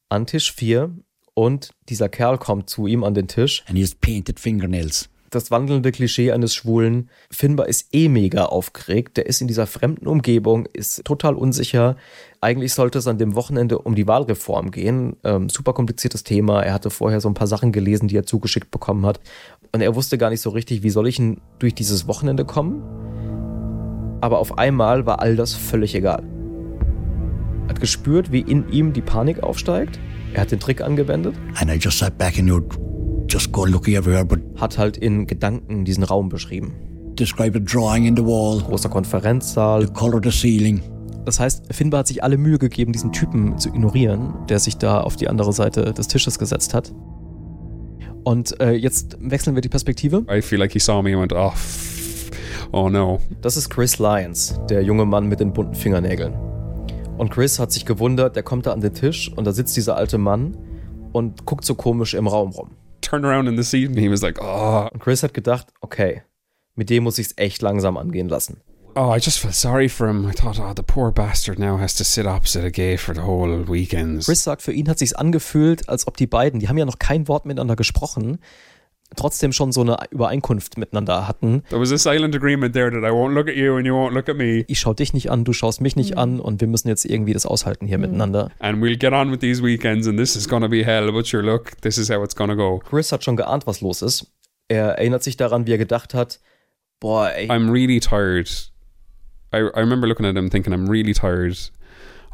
[0.09, 0.97] an Tisch 4
[1.35, 3.62] und dieser Kerl kommt zu ihm an den Tisch.
[3.66, 5.11] And he has painted fingernails.
[5.33, 7.09] Das wandelnde Klischee eines Schwulen.
[7.31, 9.16] Finbar ist eh mega aufgeregt.
[9.16, 11.97] Der ist in dieser fremden Umgebung, ist total unsicher.
[12.42, 15.16] Eigentlich sollte es an dem Wochenende um die Wahlreform gehen.
[15.25, 16.62] Ähm, super kompliziertes Thema.
[16.62, 19.21] Er hatte vorher so ein paar Sachen gelesen, die er zugeschickt bekommen hat.
[19.73, 22.83] Und er wusste gar nicht so richtig, wie soll ich denn durch dieses Wochenende kommen?
[24.21, 26.25] Aber auf einmal war all das völlig egal.
[27.62, 29.99] Er hat gespürt, wie in ihm die Panik aufsteigt.
[30.35, 32.61] Er hat den Trick angewendet, And I just sat back and you
[33.33, 36.73] just go looking everywhere, but hat halt in Gedanken diesen Raum beschrieben.
[37.14, 39.87] describe a drawing in the wall, Großer Konferenzsaal.
[39.87, 40.83] the color the ceiling.
[41.25, 45.01] Das heißt, Finbar hat sich alle Mühe gegeben, diesen Typen zu ignorieren, der sich da
[45.03, 46.92] auf die andere Seite des Tisches gesetzt hat.
[48.25, 50.25] Und äh, jetzt wechseln wir die Perspektive.
[50.31, 51.53] I feel like he saw me and went, oh,
[52.73, 53.21] oh no.
[53.40, 56.35] Das ist Chris Lyons, der junge Mann mit den bunten Fingernägeln.
[57.18, 59.97] Und Chris hat sich gewundert, der kommt da an den Tisch und da sitzt dieser
[59.97, 60.57] alte Mann
[61.12, 62.71] und guckt so komisch im Raum rum.
[63.12, 64.88] Turn around in the seat and he was like, oh.
[64.90, 66.22] Und Chris hat gedacht, okay,
[66.77, 68.62] mit dem muss ich es echt langsam angehen lassen.
[68.94, 70.27] Oh, I just felt sorry for him.
[70.27, 73.20] I thought, oh, the poor bastard now has to sit opposite a gay for the
[73.20, 74.25] whole weekend.
[74.25, 76.98] Chris sagt, für ihn hat sich's angefühlt, als ob die beiden, die haben ja noch
[76.98, 78.38] kein Wort miteinander gesprochen,
[79.16, 81.62] trotzdem schon so eine Übereinkunft miteinander hatten.
[81.68, 84.12] There was a silent agreement there that I won't look at you and you won't
[84.12, 84.64] look at me.
[84.68, 87.33] Ich schau dich nicht an, du schaust mich nicht an und wir müssen jetzt irgendwie
[87.33, 88.51] das aushalten hier miteinander.
[88.59, 91.42] And we'll get on with these weekends and this is gonna be hell, but sure,
[91.42, 92.79] look, this is how it's gonna go.
[92.79, 94.27] Chris hat schon geahnt, was los ist.
[94.68, 96.40] Er erinnert sich daran, wie er gedacht hat,
[97.01, 98.48] boah, ey, I'm really tired.
[99.53, 101.70] I, I remember looking at him thinking, I'm really tired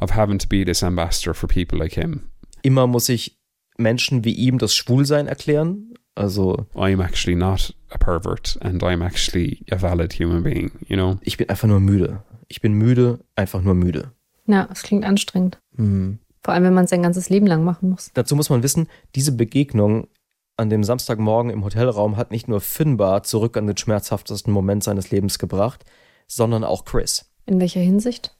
[0.00, 2.30] of having to be this ambassador for people like him.
[2.62, 3.38] immer muss ich
[3.76, 5.94] Menschen wie ihm das Schwulsein erklären.
[6.18, 11.18] Also I'm actually not a pervert and I'm actually a valid human being, you know?
[11.22, 12.24] ich bin einfach nur müde.
[12.48, 14.10] Ich bin müde, einfach nur müde.
[14.46, 15.60] Ja, es klingt anstrengend.
[15.76, 16.18] Hm.
[16.42, 18.10] Vor allem, wenn man es sein ganzes Leben lang machen muss.
[18.14, 20.08] Dazu muss man wissen, diese Begegnung
[20.56, 25.12] an dem Samstagmorgen im Hotelraum hat nicht nur Finbar zurück an den schmerzhaftesten Moment seines
[25.12, 25.84] Lebens gebracht,
[26.26, 27.30] sondern auch Chris.
[27.46, 28.34] In welcher Hinsicht?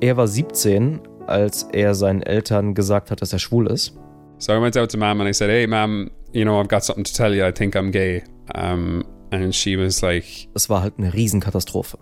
[0.00, 3.94] Er war 17, als er seinen Eltern gesagt hat, dass er schwul ist.
[4.38, 6.84] So I went out to mom and I said, hey, mom, you know, I've got
[6.84, 7.44] something to tell you.
[7.44, 8.22] I think I'm gay.
[8.54, 11.98] Um, and she was like, Es war halt eine Riesenkatastrophe.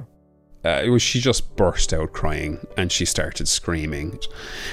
[0.65, 4.19] uh, it was, she just burst out crying and she started screaming.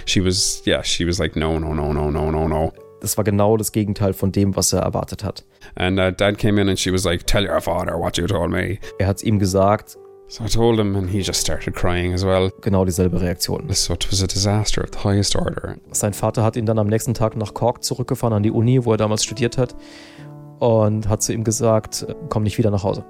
[0.05, 2.73] She was, yeah, she was like, no, no, no, no, no, no, no.
[3.01, 5.43] Das war genau das Gegenteil von dem, was er erwartet hat.
[5.75, 8.49] And uh, dad came in and she was like, tell your father what you told
[8.49, 8.79] me.
[8.99, 9.97] Er hat es ihm gesagt,
[10.33, 12.49] So I told him and he just started crying as well.
[12.61, 13.71] genau dieselbe Reaktion.
[13.71, 15.77] So it was a disaster of the highest order.
[15.91, 18.93] Sein Vater hat ihn dann am nächsten Tag nach Cork zurückgefahren an die Uni, wo
[18.93, 19.75] er damals studiert hat,
[20.57, 23.05] und hat zu ihm gesagt, komm nicht wieder nach Hause.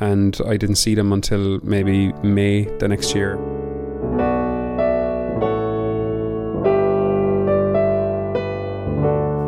[0.00, 3.38] And I didn't see them until maybe May the next year.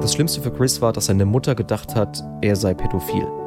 [0.00, 3.43] Das Schlimmste für Chris war, dass seine Mutter gedacht hat, er sei pädophil.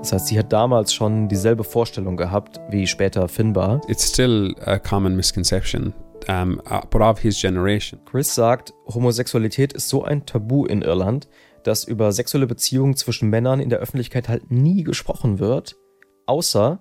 [0.00, 3.82] Das heißt, sie hat damals schon dieselbe Vorstellung gehabt wie später Finbar.
[3.86, 5.92] It's still a common misconception,
[6.26, 8.00] um, uh, but of his generation.
[8.06, 11.28] Chris sagt, Homosexualität ist so ein Tabu in Irland,
[11.64, 15.76] dass über sexuelle Beziehungen zwischen Männern in der Öffentlichkeit halt nie gesprochen wird,
[16.24, 16.80] außer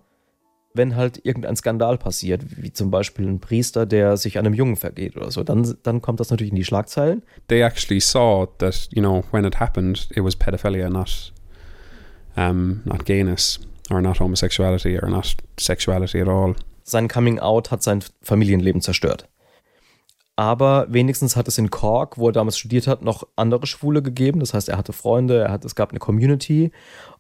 [0.74, 5.18] wenn halt irgendein Skandal passiert, wie zum Beispiel ein Priester, der sich einem Jungen vergeht
[5.18, 5.44] oder so.
[5.44, 7.24] Dann, dann kommt das natürlich in die Schlagzeilen.
[7.50, 11.34] They actually saw that, you know, when it happened, it was pedophilia, not,
[12.36, 16.56] um, not gayness, or not homosexuality, or not sexuality at all.
[16.84, 19.28] Sein Coming Out hat sein Familienleben zerstört.
[20.36, 24.40] Aber wenigstens hat es in Cork, wo er damals studiert hat, noch andere Schwule gegeben.
[24.40, 26.72] Das heißt, er hatte Freunde, er hat, es gab eine Community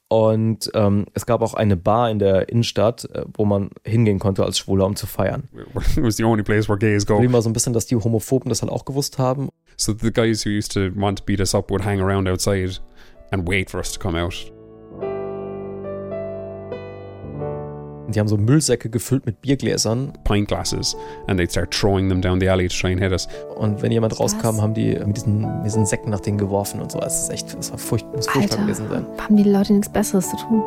[0.08, 4.44] und ähm, es gab auch eine Bar in der Innenstadt, äh, wo man hingehen konnte
[4.44, 5.50] als Schwuler, um zu feiern.
[5.98, 7.16] It was the only place where gays go.
[7.16, 9.50] Problem war so ein bisschen, dass die Homophoben das halt auch gewusst haben.
[9.76, 12.80] So the guys who used to want to beat us up would hang around outside
[13.32, 14.52] and wait for us to come out.
[18.10, 20.96] Die haben so Müllsäcke gefüllt mit Biergläsern Pint glasses,
[21.28, 23.28] and they'd start throwing them down the alley to try and hit us.
[23.58, 26.92] und wenn jemand rauskam, haben die mit diesen, mit diesen Säcken nach denen geworfen und
[26.92, 27.00] so.
[27.00, 29.06] Es ist echt, es war furcht, muss furchtbar Alter, gewesen sein.
[29.20, 30.64] haben die Leute nichts Besseres zu tun?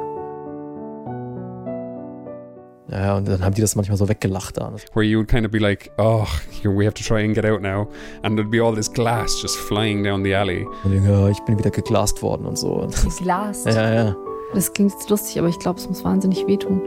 [2.91, 4.71] Ja, und dann haben die das manchmal so weggelacht da.
[4.93, 6.27] Where you would kind of be like, oh,
[6.63, 7.89] we have to try and get out now.
[8.23, 10.67] And there'd be all this glass just flying down the alley.
[10.85, 12.75] Und ich, ja, ich bin wieder geglast worden und so.
[12.75, 13.65] Und das, Glas.
[13.65, 14.17] ja, ja.
[14.55, 16.83] Das klingt jetzt lustig, aber ich glaube, es muss wahnsinnig wehtun.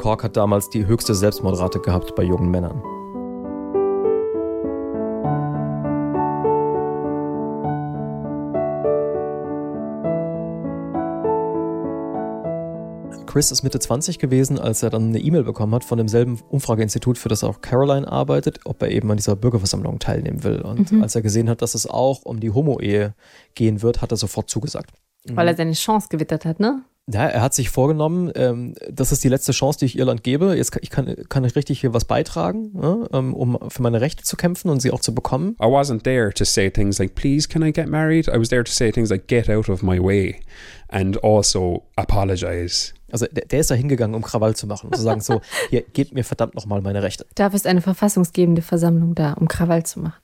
[0.00, 2.82] Cork hat damals die höchste Selbstmordrate gehabt bei jungen Männern.
[13.26, 17.16] Chris ist Mitte 20 gewesen, als er dann eine E-Mail bekommen hat von demselben Umfrageinstitut,
[17.18, 20.62] für das auch Caroline arbeitet, ob er eben an dieser Bürgerversammlung teilnehmen will.
[20.62, 21.02] Und Mhm.
[21.02, 23.14] als er gesehen hat, dass es auch um die Homo-Ehe
[23.54, 24.90] gehen wird, hat er sofort zugesagt.
[25.28, 26.82] Weil er seine Chance gewittert hat, ne?
[27.12, 30.56] Ja, er hat sich vorgenommen, ähm, das ist die letzte Chance, die ich Irland gebe.
[30.56, 34.00] Jetzt kann ich kann, kann ich richtig hier was beitragen, ne, ähm, um für meine
[34.00, 35.56] Rechte zu kämpfen und sie auch zu bekommen.
[35.60, 38.28] I wasn't there to say things like, please, can I get married?
[38.28, 40.40] I was there to say things like, get out of my way.
[40.88, 42.92] And also apologize.
[43.10, 45.82] Also der, der ist da hingegangen, um Krawall zu machen und zu sagen, so, hier,
[45.82, 47.26] gebt mir verdammt nochmal meine Rechte.
[47.34, 50.20] Dafür ist eine verfassungsgebende Versammlung da, um Krawall zu machen.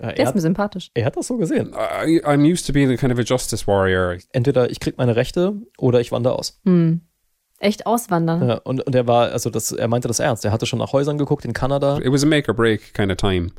[0.00, 0.90] Äh, Der er, ist mir sympathisch.
[0.94, 1.72] er hat das so gesehen.
[1.74, 4.16] I, I'm used to being a kind of a justice warrior.
[4.32, 6.58] Entweder ich krieg meine Rechte oder ich wandere aus.
[6.64, 7.02] Hm.
[7.62, 8.48] Echt auswandern.
[8.48, 10.46] Ja, und, und er war, also das, er meinte das ernst.
[10.46, 11.98] Er hatte schon nach Häusern geguckt in Kanada.
[11.98, 13.50] It was a make or break kind of time,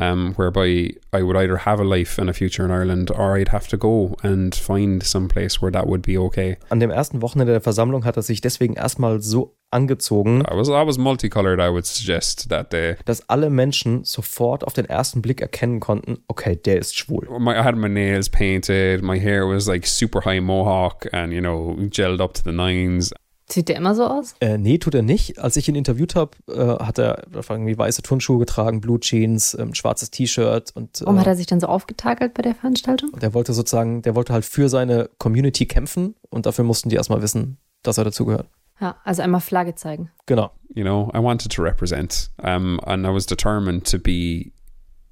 [0.00, 3.50] um, whereby I would either have a life and a future in Ireland or I'd
[3.50, 6.58] have to go and find some place where that would be okay.
[6.68, 10.68] An dem ersten Wochenende der Versammlung hat er sich deswegen erstmal so angezogen, I was
[10.68, 11.60] I was multicolored.
[11.60, 12.96] I would suggest that day.
[13.04, 17.26] dass alle Menschen sofort auf den ersten Blick erkennen konnten, okay, der ist schwul.
[17.38, 19.02] My, I had my nails painted.
[19.02, 23.12] My hair was like super high mohawk and you know gelled up to the nines.
[23.52, 24.36] Sieht der immer so aus?
[24.40, 25.40] Äh, nee, tut er nicht.
[25.40, 29.74] Als ich ihn interviewt habe, äh, hat er irgendwie weiße Turnschuhe getragen, Blue Jeans, ähm,
[29.74, 33.10] schwarzes T-Shirt und Warum äh, hat er sich dann so aufgetakelt bei der Veranstaltung?
[33.20, 37.22] der wollte sozusagen, der wollte halt für seine Community kämpfen und dafür mussten die erstmal
[37.22, 38.46] wissen, dass er dazugehört.
[38.80, 40.10] Ja, also einmal Flagge zeigen.
[40.26, 40.50] Genau.
[40.74, 44.52] You know, I wanted to represent, um, and I was determined to be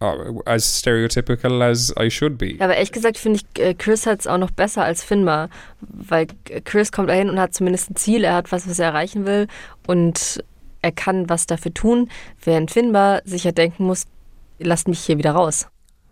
[0.00, 2.54] uh, as stereotypical as I should be.
[2.56, 5.50] Ja, aber ehrlich gesagt finde ich, äh, Chris hat es auch noch besser als Finbar,
[5.80, 8.86] weil äh, Chris kommt dahin und hat zumindest ein Ziel, er hat was, was er
[8.86, 9.48] erreichen will
[9.86, 10.42] und
[10.80, 12.08] er kann was dafür tun,
[12.42, 14.06] während Finbar sich ja denken muss,
[14.58, 15.66] lasst mich hier wieder raus.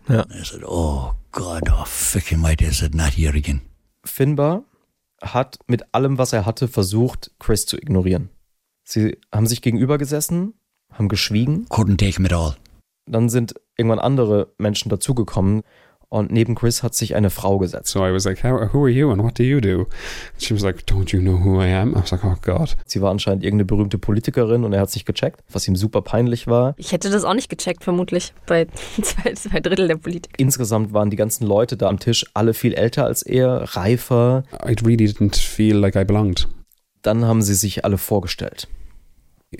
[0.09, 0.25] Ja.
[0.29, 3.61] I said, oh God, oh fucking mighty, I said, not here again.
[4.03, 4.63] Finbar
[5.21, 8.29] hat mit allem, was er hatte, versucht, Chris zu ignorieren.
[8.83, 10.53] Sie haben sich gegenüber gesessen,
[10.93, 11.65] haben geschwiegen.
[11.69, 12.55] Couldn't take him at all.
[13.09, 15.63] Dann sind irgendwann andere Menschen dazugekommen
[16.09, 17.91] und neben Chris hat sich eine Frau gesetzt.
[17.91, 19.79] So I was like, How, who are you and what do you do?
[19.79, 19.87] And
[20.41, 21.91] she was like, Don't you know who I am?
[21.91, 22.77] I was like, Oh God.
[22.85, 26.47] Sie war anscheinend irgendeine berühmte Politikerin und er hat sich gecheckt, was ihm super peinlich
[26.47, 26.75] war.
[26.77, 28.67] Ich hätte das auch nicht gecheckt, vermutlich, bei
[29.01, 30.33] zwei, zwei Drittel der Politik.
[30.37, 34.43] Insgesamt waren die ganzen Leute da am Tisch alle viel älter als er, reifer.
[34.65, 36.47] I really didn't feel like I belonged.
[37.01, 38.67] Dann haben sie sich alle vorgestellt.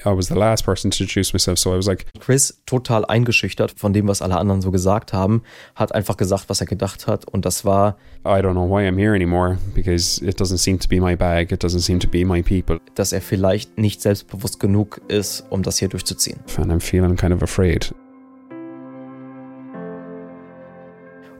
[0.06, 3.74] I was the last person to introduce myself, so I was like, Chris, total eingeschüchtert
[3.78, 5.42] von dem, was alle anderen so gesagt haben,
[5.76, 7.26] hat einfach gesagt, was er gedacht hat.
[7.28, 10.88] Und das war, I don't know why I'm here anymore because it doesn't seem to
[10.88, 14.60] be my bag, it doesn't seem to be my people, dass er vielleicht nicht selbstbewusst
[14.60, 16.40] genug ist, um das hier durchzuziehen.
[16.58, 17.94] and I'm feeling kind of afraid.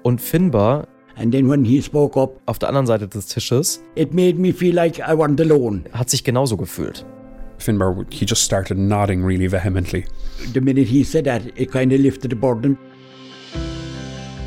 [0.04, 0.88] Und Finbar
[1.20, 4.54] And then when he spoke up, auf der anderen Seite des Tisches it made me
[4.54, 5.84] feel like I wasn't alone.
[5.92, 7.06] hat sich genauso gefühlt.
[7.60, 10.06] Finbar, he just started nodding really vehemently.
[10.54, 12.78] The minute he said that, it kind of lifted the burden.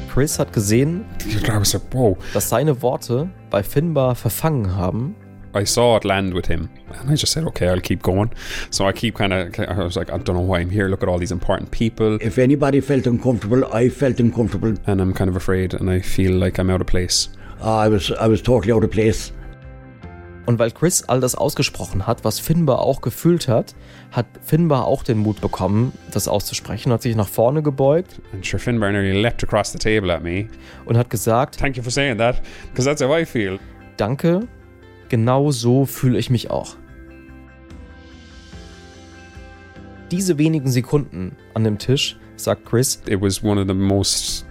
[0.08, 1.04] Chris hat gesehen,
[1.48, 2.16] I was like, Whoa.
[2.32, 5.14] dass seine Worte bei Finbar verfangen haben.
[5.52, 6.68] I saw it land with him,
[7.00, 8.30] and I just said, "Okay, I'll keep going."
[8.70, 9.58] So I keep kind of.
[9.58, 10.88] I was like, "I don't know why I'm here.
[10.88, 14.74] Look at all these important people," If anybody felt uncomfortable, I felt uncomfortable.
[14.86, 17.30] and I'm kind of afraid, and I feel like I'm out of place.
[17.60, 19.32] Uh, I was I was totally out of place.
[20.50, 23.76] Und weil Chris all das ausgesprochen hat, was Finbar auch gefühlt hat,
[24.10, 28.58] hat Finbar auch den Mut bekommen, das auszusprechen, hat sich nach vorne gebeugt And sure,
[28.58, 30.48] Finbar nearly leapt across the table at me.
[30.86, 33.60] und hat gesagt, Thank you for saying that, because that's how I feel.
[33.96, 34.48] danke,
[35.08, 36.74] genau so fühle ich mich auch.
[40.10, 44.44] Diese wenigen Sekunden an dem Tisch, sagt Chris, It was one of the most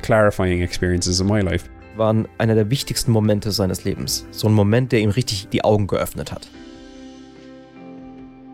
[0.00, 1.68] clarifying experiences of my life.
[1.98, 4.26] Waren einer der wichtigsten Momente seines Lebens.
[4.30, 6.48] So ein Moment, der ihm richtig die Augen geöffnet hat.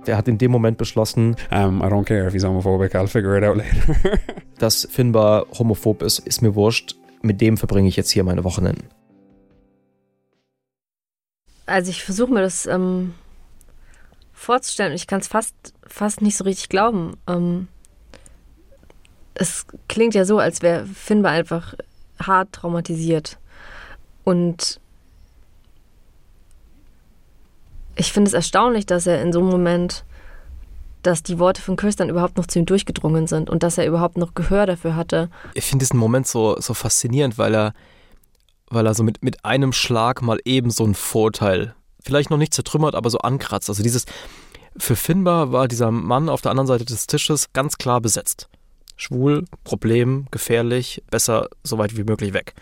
[0.06, 2.94] Er hat in dem Moment beschlossen, Um, I don't care if he's homophobic.
[2.94, 4.18] I'll figure it out later.
[4.58, 6.96] dass Finbar homophob ist, ist mir wurscht.
[7.22, 8.88] Mit dem verbringe ich jetzt hier meine Wochenenden.
[11.66, 13.14] Also ich versuche mir das ähm,
[14.32, 15.54] vorzustellen und ich kann es fast,
[15.86, 17.16] fast nicht so richtig glauben.
[17.28, 17.68] Ähm,
[19.34, 21.74] es klingt ja so, als wäre Finbar einfach
[22.26, 23.38] hart traumatisiert.
[24.24, 24.80] Und
[27.96, 30.04] ich finde es erstaunlich, dass er in so einem Moment,
[31.02, 34.16] dass die Worte von dann überhaupt noch zu ihm durchgedrungen sind und dass er überhaupt
[34.16, 35.30] noch Gehör dafür hatte.
[35.54, 37.72] Ich finde diesen Moment so, so faszinierend, weil er,
[38.68, 42.54] weil er so mit, mit einem Schlag mal eben so ein Vorurteil, vielleicht noch nicht
[42.54, 43.68] zertrümmert, aber so ankratzt.
[43.68, 44.06] Also dieses,
[44.76, 48.48] für Finbar war dieser Mann auf der anderen Seite des Tisches ganz klar besetzt.
[48.96, 52.54] Schwul, Problem, gefährlich, besser so weit wie möglich weg.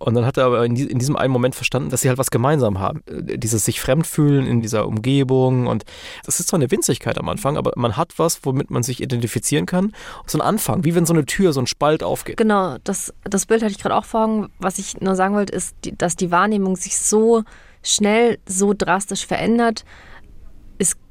[0.00, 2.16] Und dann hat er aber in, die, in diesem einen Moment verstanden, dass sie halt
[2.16, 3.02] was gemeinsam haben.
[3.06, 5.66] Äh, Dieses sich fremdfühlen in dieser Umgebung.
[5.66, 5.84] Und
[6.24, 9.66] das ist zwar eine Winzigkeit am Anfang, aber man hat was, womit man sich identifizieren
[9.66, 9.92] kann.
[10.26, 12.38] So ein Anfang, wie wenn so eine Tür, so ein Spalt aufgeht.
[12.38, 14.48] Genau, das, das Bild hatte ich gerade auch vor Augen.
[14.58, 17.44] Was ich nur sagen wollte, ist, dass die Wahrnehmung sich so
[17.82, 19.84] schnell, so drastisch verändert,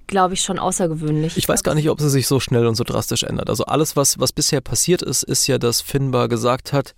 [0.10, 1.38] glaube ich, schon außergewöhnlich.
[1.38, 3.50] Ich weiß gar nicht, ob sie sich so schnell und so drastisch ändert.
[3.50, 6.94] Also alles, was, was bisher passiert ist, ist ja, dass Finbar gesagt hat,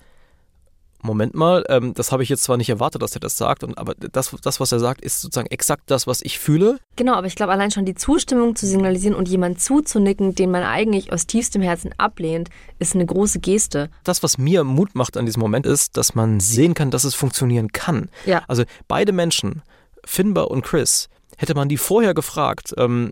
[1.03, 3.77] Moment mal, ähm, das habe ich jetzt zwar nicht erwartet, dass er das sagt, und,
[3.77, 6.77] aber das, das, was er sagt, ist sozusagen exakt das, was ich fühle.
[6.95, 10.63] Genau, aber ich glaube, allein schon die Zustimmung zu signalisieren und jemand zuzunicken, den man
[10.63, 13.89] eigentlich aus tiefstem Herzen ablehnt, ist eine große Geste.
[14.03, 17.15] Das, was mir Mut macht an diesem Moment, ist, dass man sehen kann, dass es
[17.15, 18.09] funktionieren kann.
[18.25, 18.43] Ja.
[18.47, 19.63] Also beide Menschen,
[20.05, 21.09] Finbar und Chris,
[21.41, 23.11] hätte man die vorher gefragt, ähm,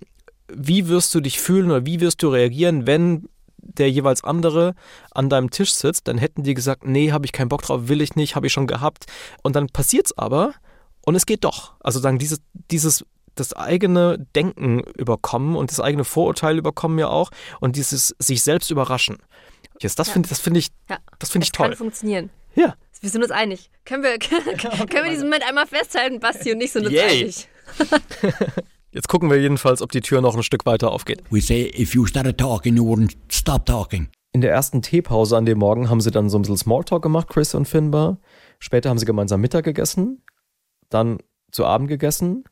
[0.52, 3.28] wie wirst du dich fühlen oder wie wirst du reagieren, wenn
[3.58, 4.74] der jeweils andere
[5.12, 8.02] an deinem Tisch sitzt, dann hätten die gesagt, nee, habe ich keinen Bock drauf, will
[8.02, 9.06] ich nicht, habe ich schon gehabt.
[9.44, 10.54] Und dann passiert's aber
[11.06, 11.74] und es geht doch.
[11.80, 12.40] Also sagen dieses,
[12.72, 13.06] dieses
[13.36, 18.72] das eigene Denken überkommen und das eigene Vorurteil überkommen ja auch und dieses sich selbst
[18.72, 19.18] überraschen.
[19.82, 20.14] Yes, das Ja.
[20.14, 20.98] finde das finde ich, Ja.
[21.20, 21.68] das finde ich Es toll.
[21.70, 22.30] kann funktionieren.
[22.56, 22.76] Ja.
[23.02, 23.70] Wir sind uns einig.
[23.86, 26.20] Können wir, können wir diesen Moment einmal festhalten?
[26.20, 27.22] Basti und ich sind uns Yay.
[27.24, 27.48] einig.
[28.92, 31.24] Jetzt gucken wir jedenfalls, ob die Tür noch ein Stück weiter aufgeht.
[31.30, 34.10] We say if you started talking, you wouldn't stop talking.
[34.32, 37.28] In der ersten Teepause an dem Morgen haben sie dann so ein bisschen Smalltalk gemacht,
[37.30, 38.20] Chris und Finbar.
[38.60, 40.24] Später haben sie gemeinsam Mittag gegessen,
[40.90, 41.20] dann
[41.52, 42.44] zu Abend gegessen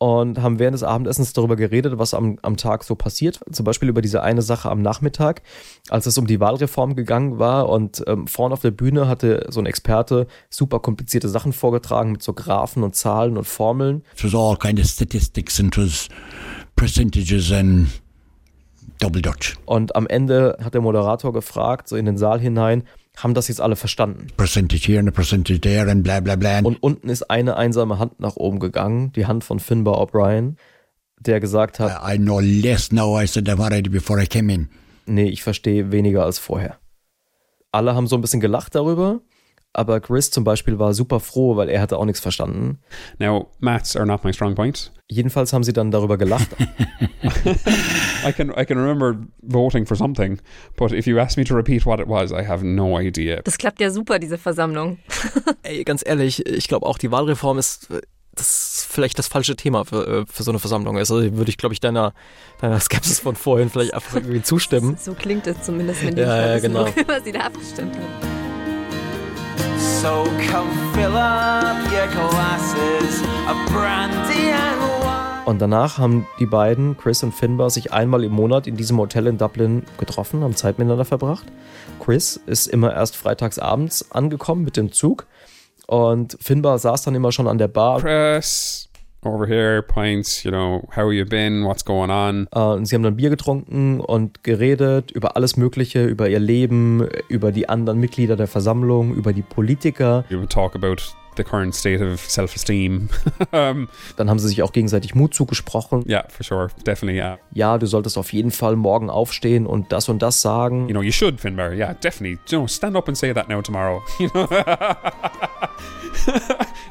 [0.00, 3.38] und haben während des Abendessens darüber geredet, was am, am Tag so passiert.
[3.52, 5.42] Zum Beispiel über diese eine Sache am Nachmittag,
[5.90, 9.60] als es um die Wahlreform gegangen war und ähm, vorne auf der Bühne hatte so
[9.60, 14.02] ein Experte super komplizierte Sachen vorgetragen mit so Graphen und Zahlen und Formeln.
[14.16, 16.08] It was all kind of statistics and was
[16.76, 17.88] percentages and
[19.00, 19.58] double Dutch.
[19.66, 22.84] Und am Ende hat der Moderator gefragt, so in den Saal hinein,
[23.16, 24.28] haben das jetzt alle verstanden?
[24.36, 26.60] Percentage here and a percentage there and blah blah blah.
[26.60, 30.56] Und unten ist eine einsame Hand nach oben gegangen, die Hand von Finbar O'Brien,
[31.18, 34.68] der gesagt hat, I know less now I said I've already before I came in.
[35.06, 36.78] nee, ich verstehe weniger als vorher.
[37.72, 39.20] Alle haben so ein bisschen gelacht darüber,
[39.72, 42.80] aber Chris zum Beispiel war super froh, weil er hatte auch nichts verstanden.
[43.18, 44.92] Now, maths are not my strong point.
[45.08, 46.48] Jedenfalls haben sie dann darüber gelacht.
[48.26, 50.40] I can I can remember voting for something,
[50.76, 53.42] but if you ask me to repeat what it was, I have no idea.
[53.42, 54.98] Das klappt ja super, diese Versammlung.
[55.62, 57.88] Ey, ganz ehrlich, ich glaube auch, die Wahlreform ist,
[58.34, 60.96] das vielleicht das falsche Thema für, äh, für so eine Versammlung.
[60.96, 62.14] Also würde ich, glaube ich, deiner,
[62.60, 64.96] deiner Skepsis von vorhin vielleicht einfach irgendwie zustimmen.
[64.98, 66.86] So klingt es zumindest, wenn die Ja, ja, genau.
[66.96, 68.39] worüber sie da abgestimmt haben.
[70.02, 75.44] So come fill up your glasses of brandy and wine.
[75.44, 79.26] Und danach haben die beiden, Chris und Finbar, sich einmal im Monat in diesem Hotel
[79.26, 81.44] in Dublin getroffen, haben Zeit miteinander verbracht.
[82.02, 85.26] Chris ist immer erst freitags abends angekommen mit dem Zug
[85.86, 88.00] und Finbar saß dann immer schon an der Bar.
[88.00, 88.88] Chris,
[89.22, 92.48] over here, pints, you know, how you been, what's going on?
[92.54, 97.06] Äh, Und sie haben dann Bier getrunken und geredet über alles Mögliche, über ihr Leben,
[97.28, 100.24] über die anderen Mitglieder der Versammlung, über die Politiker.
[100.30, 100.96] You would talk about
[101.36, 103.08] the current state of self-esteem.
[103.52, 106.02] um, Dann haben sie sich auch gegenseitig Mut zugesprochen.
[106.08, 107.38] yeah, for sure, definitely, yeah.
[107.52, 110.88] Ja, du solltest auf jeden Fall morgen aufstehen und das und das sagen.
[110.88, 111.72] You know, you should, Finbar.
[111.72, 112.38] Yeah, definitely.
[112.48, 114.02] You know, stand up and say that now tomorrow.
[114.18, 114.48] You know,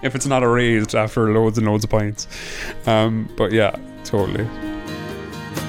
[0.02, 2.28] if it's not erased after loads and loads of pints.
[2.86, 4.47] Um, but yeah, totally.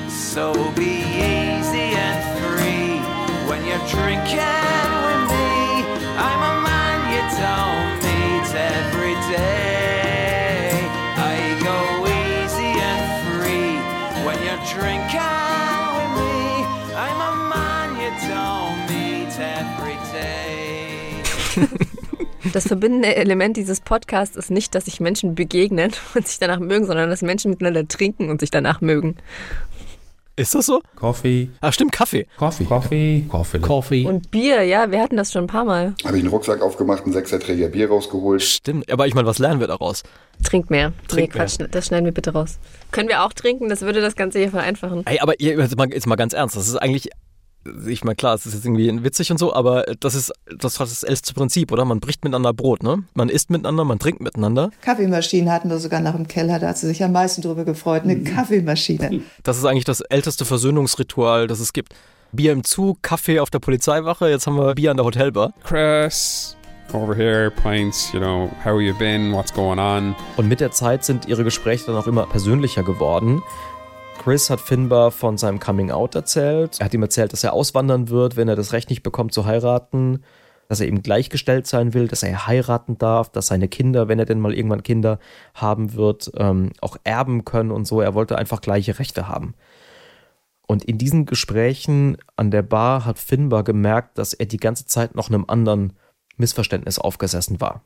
[0.09, 3.01] So be easy and free
[3.49, 5.83] when you're drinking with me.
[6.17, 10.71] I'm a man you don't meet every day.
[11.17, 13.75] I go easy and free
[14.25, 16.39] when you're drinking with me.
[16.95, 21.87] I'm a man you don't meet every day.
[22.53, 26.87] Das verbindende Element dieses Podcasts ist nicht, dass sich Menschen begegnen und sich danach mögen,
[26.87, 29.17] sondern dass Menschen miteinander trinken und sich danach mögen.
[30.37, 30.81] Ist das so?
[30.97, 31.51] Coffee.
[31.61, 32.27] Ah, stimmt, Kaffee.
[32.39, 32.65] Coffee.
[32.65, 33.25] Coffee.
[33.29, 33.59] Coffee.
[33.59, 34.07] Coffee.
[34.07, 35.95] Und Bier, ja, wir hatten das schon ein paar Mal.
[36.03, 38.41] Habe ich einen Rucksack aufgemacht, einen Sechserträger Bier rausgeholt.
[38.41, 40.03] Stimmt, aber ich meine, was lernen wir daraus?
[40.43, 40.95] Trinkt mehr.
[41.09, 42.59] Trinkt nee, Quatsch, das schneiden wir bitte raus.
[42.91, 43.69] Können wir auch trinken?
[43.69, 45.03] Das würde das Ganze hier vereinfachen.
[45.05, 47.11] Ey, aber ihr- jetzt mal, jetzt mal ganz ernst, das ist eigentlich,
[47.87, 51.03] ich meine, klar, es ist jetzt irgendwie witzig und so, aber das ist das, das
[51.03, 51.85] älteste Prinzip, oder?
[51.85, 53.05] Man bricht miteinander Brot, ne?
[53.15, 54.71] Man isst miteinander, man trinkt miteinander.
[54.81, 58.05] Kaffeemaschine hatten wir sogar noch im Keller, da hat sie sich am meisten drüber gefreut.
[58.05, 59.21] Eine Kaffeemaschine.
[59.43, 61.95] Das ist eigentlich das älteste Versöhnungsritual, das es gibt.
[62.33, 65.53] Bier im Zug, Kaffee auf der Polizeiwache, jetzt haben wir Bier an der Hotelbar.
[65.65, 66.57] Chris,
[66.93, 70.15] over here, pints, you know, how you been, what's going on?
[70.37, 73.43] Und mit der Zeit sind ihre Gespräche dann auch immer persönlicher geworden.
[74.21, 76.79] Chris hat Finbar von seinem Coming Out erzählt.
[76.79, 79.47] Er hat ihm erzählt, dass er auswandern wird, wenn er das Recht nicht bekommt zu
[79.47, 80.23] heiraten,
[80.69, 84.27] dass er eben gleichgestellt sein will, dass er heiraten darf, dass seine Kinder, wenn er
[84.27, 85.19] denn mal irgendwann Kinder
[85.55, 88.03] haben wird, ähm, auch erben können und so.
[88.03, 89.55] Er wollte einfach gleiche Rechte haben.
[90.67, 95.15] Und in diesen Gesprächen an der Bar hat Finbar gemerkt, dass er die ganze Zeit
[95.15, 95.95] noch einem anderen
[96.37, 97.85] Missverständnis aufgesessen war.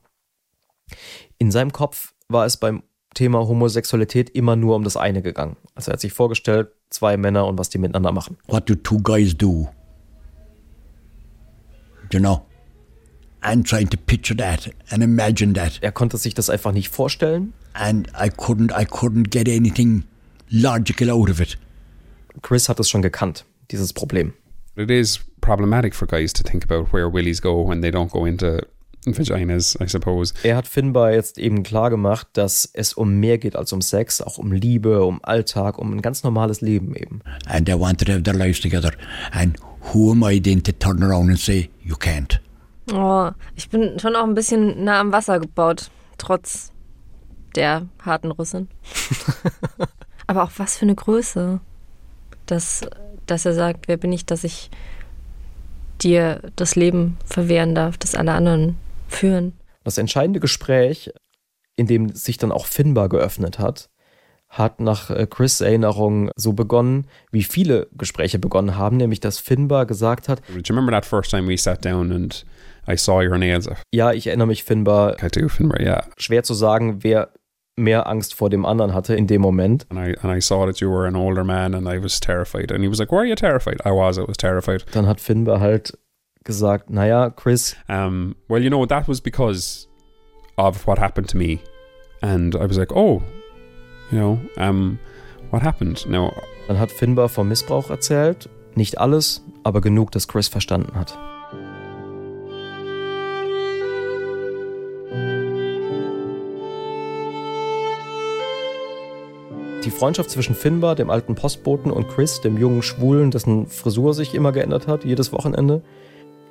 [1.39, 2.83] In seinem Kopf war es beim
[3.15, 5.57] Thema Homosexualität immer nur um das eine gegangen.
[5.75, 8.37] Also er hat sich vorgestellt, zwei Männer und was die miteinander machen.
[8.47, 9.69] What do two guys do?
[12.13, 12.45] You know?
[13.43, 15.79] I'm trying to picture that and imagine that.
[15.83, 17.53] Er konnte sich das einfach nicht vorstellen.
[17.75, 20.05] And I couldn't I couldn't get anything
[20.49, 21.59] logical out of it.
[22.43, 24.33] Chris hat es schon gekannt, dieses Problem.
[24.77, 28.25] It is problematic for guys to think about where willies go when they don't go
[28.25, 28.61] into
[29.07, 30.35] vaginas, I suppose.
[30.43, 34.21] Er hat Finbar jetzt eben klar gemacht, dass es um mehr geht als um Sex,
[34.21, 37.21] auch um Liebe, um Alltag, um ein ganz normales Leben eben.
[37.47, 38.93] And they wanted to have their lives together.
[39.33, 39.59] And
[39.93, 42.41] who am I then to turn around and say, you can't?
[42.93, 46.71] Oh, ich bin schon auch ein bisschen nah am Wasser gebaut, trotz
[47.55, 48.69] der harten Russin.
[50.27, 51.61] Aber auch was für eine Größe,
[52.47, 52.83] dass,
[53.27, 54.71] dass er sagt, wer bin ich, dass ich
[56.03, 58.77] dir das Leben verwehren darf, das alle anderen
[59.09, 59.53] führen.
[59.85, 61.13] Das entscheidende Gespräch,
[61.77, 63.91] in dem sich dann auch Finbar geöffnet hat,
[64.49, 69.85] hat nach äh, Chris Erinnerung so begonnen, wie viele Gespräche begonnen haben, nämlich dass Finbar
[69.87, 72.45] gesagt hat, Do you remember that first time we sat down and
[72.89, 73.69] I saw your nails?
[73.93, 76.05] ja, ich erinnere mich, Finbar, I do, Finbar, yeah.
[76.17, 77.33] schwer zu sagen, wer
[77.77, 79.87] mehr Angst vor dem anderen hatte in dem Moment.
[79.91, 82.71] And I, and I saw that you were an older man and I was terrified.
[82.71, 83.81] And he was like, Why are you terrified?
[83.85, 84.85] I was, I was terrified.
[84.93, 85.99] Dann hat Finbar halt
[86.45, 89.89] gesagt, naja, Chris, Um, well, you know, that was because
[90.57, 91.59] of what happened to me.
[92.23, 93.23] And I was like, Oh,
[94.11, 94.99] you know, um,
[95.51, 96.07] what happened?
[96.09, 96.33] No,
[96.69, 98.49] dann hat Finbar vom Missbrauch erzählt.
[98.75, 101.19] Nicht alles, aber genug, dass Chris verstanden hat.
[109.85, 114.35] Die Freundschaft zwischen Finbar, dem alten Postboten, und Chris, dem jungen Schwulen, dessen Frisur sich
[114.35, 115.83] immer geändert hat, jedes Wochenende,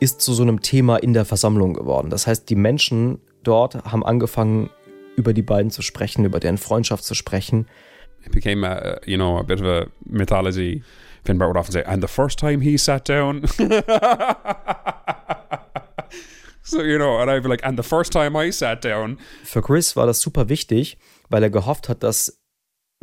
[0.04, 2.10] ist zu so einem Thema in der Versammlung geworden.
[2.10, 4.70] Das heißt, die Menschen dort haben angefangen,
[5.16, 7.68] über die beiden zu sprechen, über deren Freundschaft zu sprechen.
[8.26, 10.84] it became a, you know, a bit of a mythology.
[11.26, 13.48] Finbar would often say, And the first time he sat down.
[16.64, 19.18] so, you know, and I'd be like, And the first time I sat down.
[19.44, 20.98] Für Chris war das super wichtig,
[21.30, 22.43] weil er gehofft hat, dass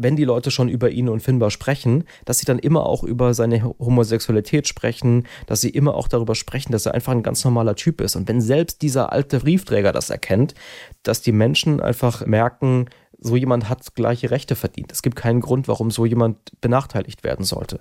[0.03, 3.35] wenn die Leute schon über ihn und Finbar sprechen, dass sie dann immer auch über
[3.35, 7.75] seine Homosexualität sprechen, dass sie immer auch darüber sprechen, dass er einfach ein ganz normaler
[7.75, 8.17] Typ ist.
[8.17, 10.55] Und wenn selbst dieser alte Briefträger das erkennt,
[11.03, 12.87] dass die Menschen einfach merken,
[13.19, 14.93] so jemand hat gleiche Rechte verdient.
[14.93, 17.81] Es gibt keinen Grund, warum so jemand benachteiligt werden sollte.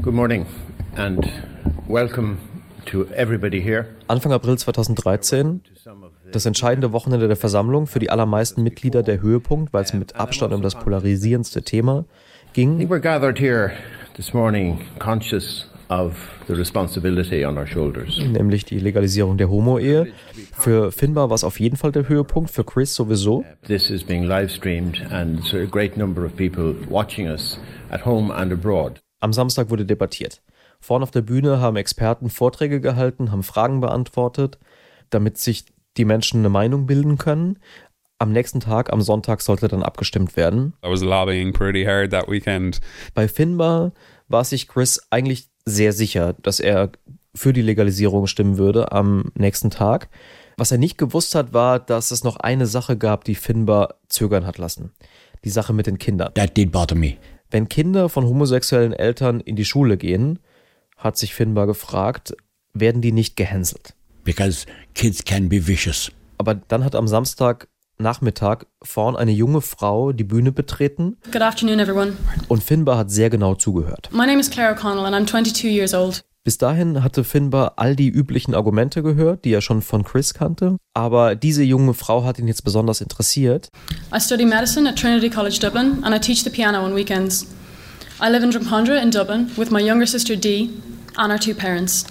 [0.00, 0.46] Good morning
[0.94, 1.26] and
[1.88, 2.38] welcome
[2.86, 3.86] to everybody here.
[4.06, 5.62] Anfang April 2013,
[6.34, 10.52] das entscheidende Wochenende der Versammlung, für die allermeisten Mitglieder der Höhepunkt, weil es mit Abstand
[10.52, 12.04] um das polarisierendste Thema
[12.52, 12.78] ging.
[12.88, 13.72] we're gathered here
[14.16, 15.66] this morning conscious
[18.32, 20.12] nämlich die Legalisierung der Homo-Ehe.
[20.52, 23.44] Für Finbar war es auf jeden Fall der Höhepunkt, für Chris sowieso.
[23.66, 27.58] This is being live streamed and a great number of people watching us
[27.90, 29.00] at home and abroad.
[29.20, 30.40] Am Samstag wurde debattiert.
[30.80, 34.58] Vorne auf der Bühne haben Experten Vorträge gehalten, haben Fragen beantwortet,
[35.10, 35.66] damit sich
[35.96, 37.58] die Menschen eine Meinung bilden können.
[38.18, 40.74] Am nächsten Tag, am Sonntag, sollte dann abgestimmt werden.
[40.84, 42.80] I was lobbying pretty hard that weekend.
[43.14, 43.92] Bei Finbar
[44.28, 46.92] war sich Chris eigentlich sehr sicher, dass er
[47.34, 50.08] für die Legalisierung stimmen würde am nächsten Tag.
[50.56, 54.46] Was er nicht gewusst hat, war, dass es noch eine Sache gab, die Finbar zögern
[54.46, 54.92] hat lassen.
[55.44, 56.34] Die Sache mit den Kindern.
[56.34, 57.16] That did bother me.
[57.50, 60.38] Wenn Kinder von homosexuellen Eltern in die Schule gehen,
[60.96, 62.34] hat sich Finbar gefragt,
[62.72, 63.94] werden die nicht gehänselt?
[64.24, 66.10] Because kids can be vicious.
[66.38, 67.68] Aber dann hat am Samstag
[67.98, 72.16] Nachmittag vorn eine junge Frau die Bühne betreten Good afternoon, everyone.
[72.48, 74.08] und Finbar hat sehr genau zugehört.
[74.12, 76.24] My name is Claire O'Connell, and I'm 22 years old.
[76.44, 80.76] Bis dahin hatte Finbar all die üblichen Argumente gehört, die er schon von Chris kannte,
[80.92, 83.68] aber diese junge Frau hat ihn jetzt besonders interessiert.
[84.12, 87.46] I study medicine at Trinity College Dublin, and I teach the piano on weekends.
[88.20, 90.70] I live in Drumcondra in Dublin with my younger sister Dee
[91.16, 92.04] and our two parents.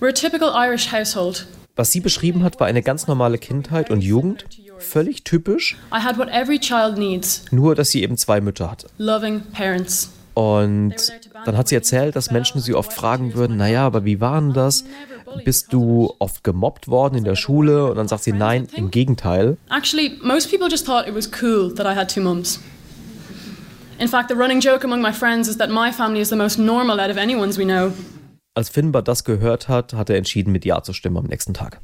[0.00, 4.44] Was sie beschrieben hat, war eine ganz normale Kindheit und Jugend,
[4.78, 8.88] völlig typisch, I had what every child needs nur dass sie eben zwei Mütter hatte.
[8.98, 10.10] loving parents.
[10.34, 10.94] Und
[11.44, 14.52] dann hat sie erzählt, dass Menschen sie oft fragen würden, naja, aber wie war denn
[14.52, 14.84] das?
[15.44, 17.90] Bist du oft gemobbt worden in der Schule?
[17.90, 19.56] Und dann sagt sie, nein, im Gegenteil.
[19.68, 22.60] Actually, most people just thought it was cool that I had two mums.
[23.98, 26.56] In fact, the running joke among my friends is that my family is the most
[26.56, 27.92] normal out of anyone's we know.
[28.54, 31.80] Als Finbar das gehört hat, hat er entschieden, mit Ja zu stimmen am nächsten Tag.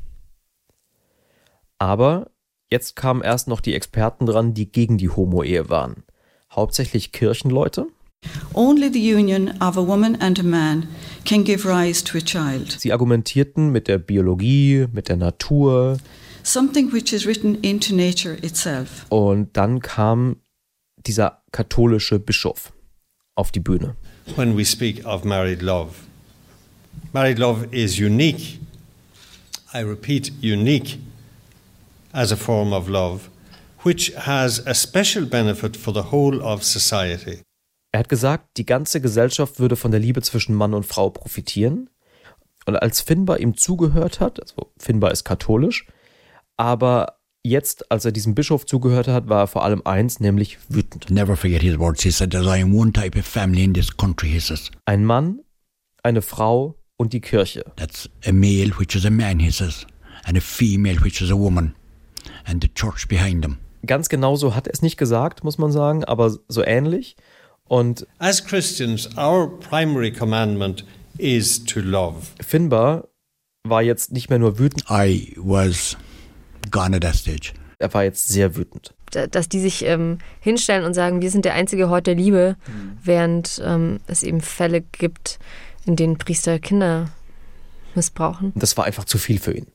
[1.78, 2.30] Aber
[2.70, 6.04] jetzt kamen erst noch die Experten dran, die gegen die Homo-Ehe waren.
[6.50, 7.86] Hauptsächlich Kirchenleute.
[8.54, 10.88] Only the union of a woman and a man
[11.24, 12.72] can give rise to a child.
[12.72, 15.98] Sie argumentierten mit der Biologie, mit der Natur.
[16.42, 19.06] Something which is written into nature itself.
[19.10, 20.36] Und dann kam
[21.06, 22.72] dieser katholische Bischof
[23.34, 23.96] auf die Bühne.
[24.36, 25.90] when we speak of married love.
[27.12, 28.58] Married love is unique,
[29.72, 30.98] I repeat, unique
[32.12, 33.28] as a form of love,
[33.82, 37.42] which has a special benefit for the whole of society.
[37.92, 41.90] Er hat gesagt, die ganze Gesellschaft würde von der Liebe zwischen Mann und Frau profitieren.
[42.66, 45.86] Und als Finbar ihm zugehört hat, also Finbar ist katholisch,
[46.56, 51.10] aber jetzt, als er diesem Bischof zugehört hat, war er vor allem eins, nämlich wütend.
[51.10, 52.02] Never forget his words.
[52.02, 54.70] He said, There's only one type of family in this country, he says.
[54.86, 55.40] Ein Mann,
[56.02, 57.64] eine Frau und die Kirche.
[57.76, 59.86] That's a male, which is a man, he says,
[60.24, 61.74] and a female, which is a woman,
[62.46, 63.58] and the church behind them.
[63.86, 67.16] Ganz genauso hat er es nicht gesagt, muss man sagen, aber so ähnlich.
[67.66, 70.84] Und As Christians, our primary commandment
[71.18, 72.26] is to love.
[72.42, 73.08] Finbar
[73.66, 74.84] war jetzt nicht mehr nur wütend.
[74.90, 75.96] I was
[76.70, 77.52] gone at that stage.
[77.78, 78.94] Er war jetzt sehr wütend.
[79.10, 82.56] Da- Dass die sich ähm, hinstellen und sagen, wir sind der einzige Hort der Liebe,
[83.02, 85.38] während ähm, es eben Fälle gibt,
[85.86, 87.10] in denen Priester Kinder
[87.94, 88.52] missbrauchen.
[88.54, 89.66] Das war einfach zu viel für ihn.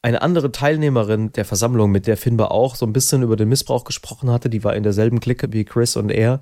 [0.00, 3.84] Eine andere Teilnehmerin der Versammlung, mit der Finbar auch so ein bisschen über den Missbrauch
[3.84, 6.40] gesprochen hatte, die war in derselben Clique wie Chris und er,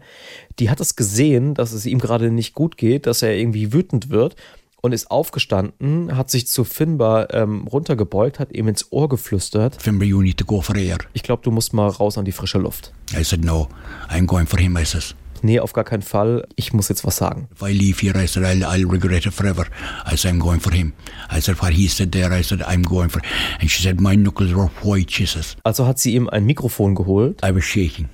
[0.59, 4.11] die hat es gesehen, dass es ihm gerade nicht gut geht, dass er irgendwie wütend
[4.11, 4.37] wird
[4.83, 9.81] und ist aufgestanden, hat sich zu Finbar ähm, runtergebeugt, hat ihm ins Ohr geflüstert.
[9.81, 10.99] Finbar, you need to go for air.
[11.15, 12.93] Ich glaube, du musst mal raus an die frische Luft.
[13.19, 13.69] I said, No,
[14.11, 15.15] I'm going for him, I says.
[15.43, 16.47] Nee, auf gar keinen Fall.
[16.57, 17.49] Ich muss jetzt was sagen.
[17.53, 19.67] If I leave here, I said, I'll, I'll regret it forever.
[20.05, 20.93] I said, I'm going for him.
[21.31, 23.21] I said, what he said there, I said, I'm going for
[23.61, 25.57] And she said, my knuckles were white, she says.
[25.65, 27.43] Also hat sie ihm ein Mikrofon geholt.
[27.45, 28.09] I was shaking.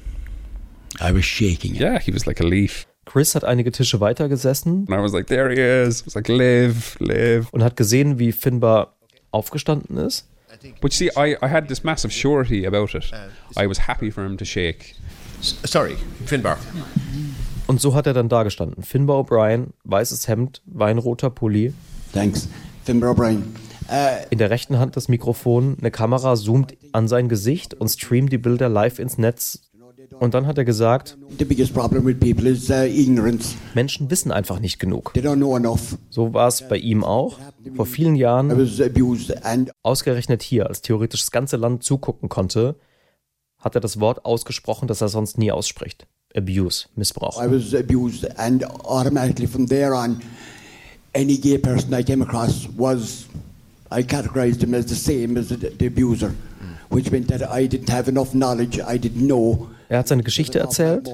[1.01, 1.75] I was shaking.
[1.75, 2.87] Yeah, he was like a leaf.
[3.05, 4.87] Chris hat einige Tische weiter gesessen.
[4.89, 6.03] And I was like, there he is.
[6.03, 7.49] I was like, live, live.
[7.53, 8.95] Und hat gesehen, wie Finbar
[9.33, 10.29] aufgestanden ist.
[10.81, 13.11] But you see, I, I had this massive surety about it.
[13.57, 14.95] I was happy for him to shake.
[15.43, 16.57] Sorry, Finbar.
[17.67, 18.83] Und so hat er dann da gestanden.
[18.83, 21.75] Finbar O'Brien, weißes Hemd, weinroter Pulli.
[22.13, 22.49] Thanks.
[22.85, 23.43] Finbar O'Brien.
[24.31, 28.39] In der rechten Hand das Mikrofon, eine Kamera zoomt an sein Gesicht und streamt die
[28.39, 29.69] Bilder live ins Netz.
[30.19, 31.45] Und dann hat er gesagt, uh.
[33.75, 35.13] Menschen wissen einfach nicht genug.
[35.15, 35.99] They don't know enough.
[36.11, 37.39] So war es bei ihm auch.
[37.75, 38.71] Vor vielen Jahren,
[39.83, 42.77] ausgerechnet hier, als theoretisch das ganze Land zugucken konnte,
[43.63, 46.07] hat er das Wort ausgesprochen, das er sonst nie ausspricht.
[46.35, 47.43] Abuse, Missbrauch.
[47.43, 50.21] I was abused and automatically from there on,
[51.15, 53.27] any gay person I came across was,
[53.91, 56.35] I categorized him as the same as the, the abuser,
[56.91, 59.69] which meant that I didn't have enough knowledge, I didn't know.
[59.89, 61.13] Er hat seine Geschichte erzählt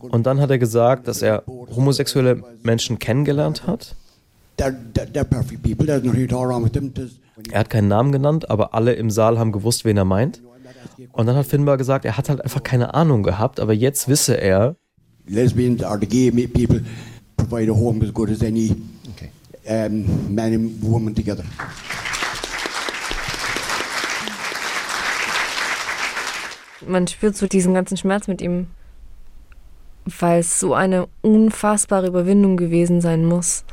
[0.00, 3.94] und dann hat er gesagt, dass er homosexuelle Menschen kennengelernt hat.
[4.58, 4.74] Er
[7.54, 10.42] hat keinen Namen genannt, aber alle im Saal haben gewusst, wen er meint.
[11.12, 14.34] Und dann hat Finbar gesagt, er hat halt einfach keine Ahnung gehabt, aber jetzt wisse
[14.34, 14.76] er,
[15.26, 16.82] lesbians or the gay people
[17.36, 18.74] provide a home as good as any
[19.68, 21.44] um, man and woman together.
[26.86, 28.68] Man spürt so diesen ganzen Schmerz mit ihm,
[30.06, 33.64] weil es so eine unfassbare Überwindung gewesen sein muss,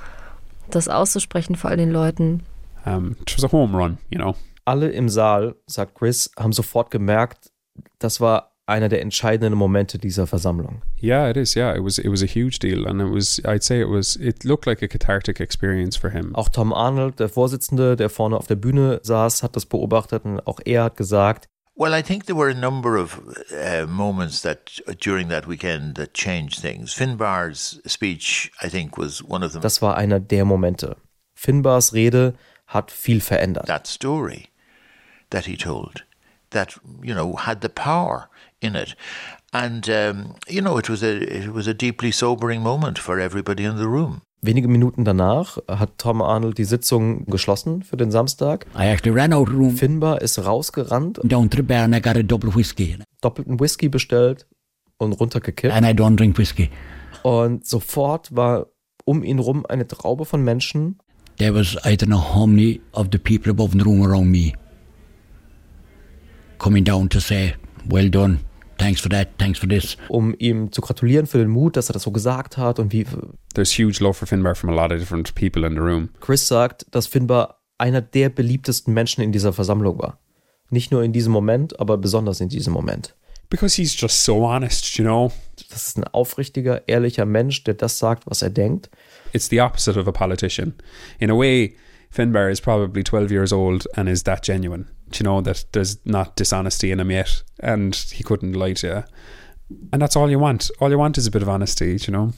[0.70, 2.44] das auszusprechen vor all den Leuten.
[2.86, 4.36] Um, it was a home run, you know.
[4.66, 7.52] Alle im Saal, sagt Chris, haben sofort gemerkt,
[8.00, 10.82] das war einer der entscheidenden Momente dieser Versammlung.
[11.02, 11.56] Yeah, it is.
[11.56, 12.00] Yeah, it was.
[12.00, 13.40] It was a huge deal, and it was.
[13.46, 14.16] I'd say it was.
[14.16, 16.34] It looked like a cathartic experience for him.
[16.34, 20.40] Auch Tom Arnold, der Vorsitzende, der vorne auf der Bühne saß, hat das beobachtet und
[20.48, 21.48] auch er hat gesagt,
[21.78, 23.20] Well, I think there were a number of
[23.52, 26.94] uh, moments that uh, during that weekend that changed things.
[26.94, 29.62] Finbar's speech, I think, was one of them.
[29.62, 30.96] das war einer der Momente.
[31.36, 32.34] Finbars Rede
[32.66, 33.68] hat viel verändert.
[33.68, 34.46] that story
[35.30, 36.04] that he told,
[36.52, 38.30] that you know had the power
[38.62, 38.96] in it,
[39.54, 43.64] and um, you know it was a it was a deeply sobering moment for everybody
[43.64, 44.22] in the room.
[44.42, 48.68] Wenige Minuten danach hat Tom Arnold die Sitzung geschlossen für den Samstag.
[48.76, 52.00] I actually ran out of room, Finbar ist rausgerannt, down to the bar, and I
[52.00, 52.98] got a double whiskey.
[53.22, 54.46] doppelten Whisky bestellt
[54.98, 55.74] und runtergekippt.
[55.74, 56.70] And I don't drink whiskey.
[57.24, 58.68] Und sofort war
[59.04, 61.00] um ihn rum eine Traube von Menschen.
[61.38, 64.54] There was I don't know how many of the people above the room around me
[66.60, 67.56] coming down to say,
[67.90, 68.40] "Well done,
[68.78, 71.94] thanks for that, thanks for this." um ihm zu gratulieren für den Mut, dass er
[71.94, 73.06] das so gesagt hat und wie
[73.54, 76.10] There's huge love for Finbar from a lot of different people in the room.
[76.20, 80.20] Chris sagt, dass Finbar einer der beliebtesten Menschen in dieser Versammlung war.
[80.70, 83.16] Nicht nur in diesem Moment, aber besonders in diesem Moment.
[83.50, 85.32] Because he's just so honest, you know.
[85.70, 88.90] Das ist ein aufrichtiger, ehrlicher Mensch, der das sagt, was er denkt.
[89.34, 90.74] It's the opposite of a politician.
[91.20, 91.76] In a way,
[92.16, 94.86] Finbar is probably 12 years old and is that genuine.
[95.12, 98.88] Do You know, that there's not dishonesty in him yet and he couldn't lie to
[98.88, 99.04] you.
[99.92, 100.72] And that's all you want.
[100.80, 102.32] All you want is a bit of honesty, you know.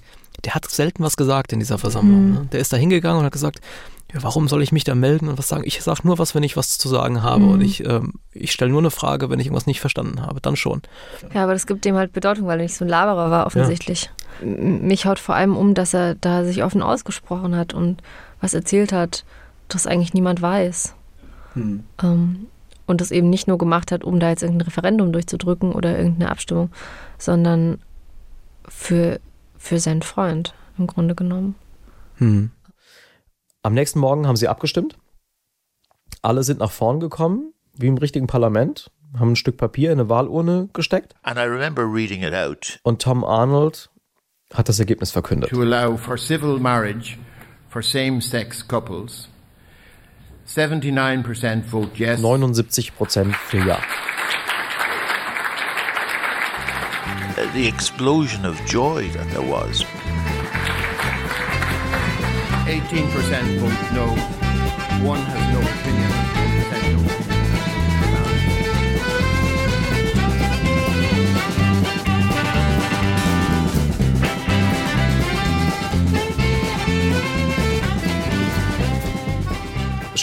[0.45, 2.25] Der hat selten was gesagt in dieser Versammlung.
[2.27, 2.33] Mhm.
[2.33, 2.47] Ne?
[2.51, 3.59] Der ist da hingegangen und hat gesagt,
[4.13, 5.63] ja, warum soll ich mich da melden und was sagen?
[5.65, 7.41] Ich sage nur was, wenn ich was zu sagen habe.
[7.43, 7.49] Mhm.
[7.51, 10.39] Und ich, ähm, ich stelle nur eine Frage, wenn ich irgendwas nicht verstanden habe.
[10.39, 10.81] Dann schon.
[11.33, 14.09] Ja, aber das gibt dem halt Bedeutung, weil er nicht so ein Laberer war, offensichtlich.
[14.41, 18.01] M- Mich haut vor allem um, dass er da sich offen ausgesprochen hat und
[18.39, 19.25] was erzählt hat,
[19.67, 20.95] das eigentlich niemand weiß.
[21.53, 21.83] Hm.
[22.01, 22.47] Ähm,
[22.85, 26.31] und das eben nicht nur gemacht hat, um da jetzt irgendein Referendum durchzudrücken oder irgendeine
[26.31, 26.71] Abstimmung,
[27.17, 27.79] sondern
[28.67, 29.19] für,
[29.57, 31.55] für seinen Freund im Grunde genommen.
[32.15, 32.51] Hm.
[33.61, 34.97] Am nächsten Morgen haben sie abgestimmt.
[36.21, 40.09] Alle sind nach vorn gekommen, wie im richtigen Parlament, haben ein Stück Papier in eine
[40.09, 41.15] Wahlurne gesteckt.
[41.23, 42.79] And I remember reading it out.
[42.83, 43.89] Und Tom Arnold
[44.53, 45.49] hat das Ergebnis verkündet.
[45.49, 47.17] to allow for civil marriage
[47.69, 49.29] for same sex couples.
[50.47, 52.21] 79% vote yes.
[52.21, 53.79] 79 Prozent für Ja.
[57.53, 59.85] The explosion of joy that there was.
[62.65, 64.15] 18% vote no.
[65.07, 65.61] One has no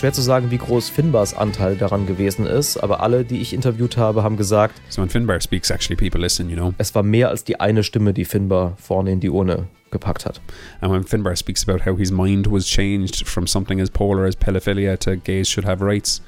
[0.04, 3.96] Schwer zu sagen, wie groß Finbars Anteil daran gewesen ist, aber alle, die ich interviewt
[3.96, 6.74] habe, haben gesagt, So when Finbar speaks, actually people listen, you know.
[6.76, 10.42] es war mehr als die eine Stimme, die Finbar vorne in die Urne gepackt hat.
[10.82, 14.36] And when Finbar speaks about how his mind was changed from something as polar as
[14.36, 16.20] pedophilia to gays should have rights,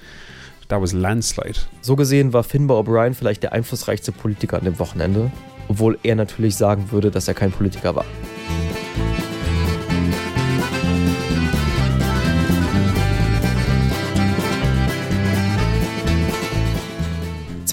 [0.69, 1.59] that was landslide.
[1.83, 5.31] So gesehen war Finbar O'Brien vielleicht der einflussreichste Politiker an dem Wochenende,
[5.69, 8.07] obwohl er natürlich sagen würde, dass er kein Politiker war.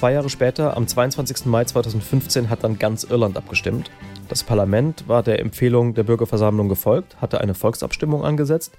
[0.03, 1.45] Zwei Jahre später, am 22.
[1.45, 3.89] Mai 2015, hat dann ganz Irland abgestimmt.
[4.27, 8.73] Das Parlament war der Empfehlung der Bürgerversammlung gefolgt, hatte eine Volksabstimmung angesetzt.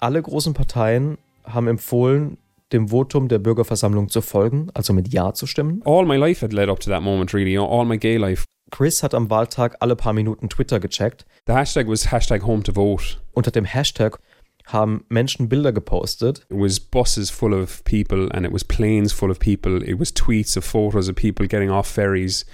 [0.00, 2.38] Alle großen Parteien haben empfohlen,
[2.72, 5.82] dem Votum der Bürgerversammlung zu folgen, also mit Ja zu stimmen.
[5.84, 7.56] All my life had led up to that moment, really.
[7.56, 8.44] All my gay life.
[8.72, 11.26] Chris hat am Wahltag alle paar Minuten Twitter gecheckt.
[11.46, 13.18] The hashtag was hashtag home to vote.
[13.34, 14.18] Unter dem Hashtag
[14.66, 16.46] haben Menschen Bilder gepostet.
[16.50, 19.82] It was buses full of people and it was planes full of people.
[19.82, 22.44] It was tweets of photos of people getting off ferries.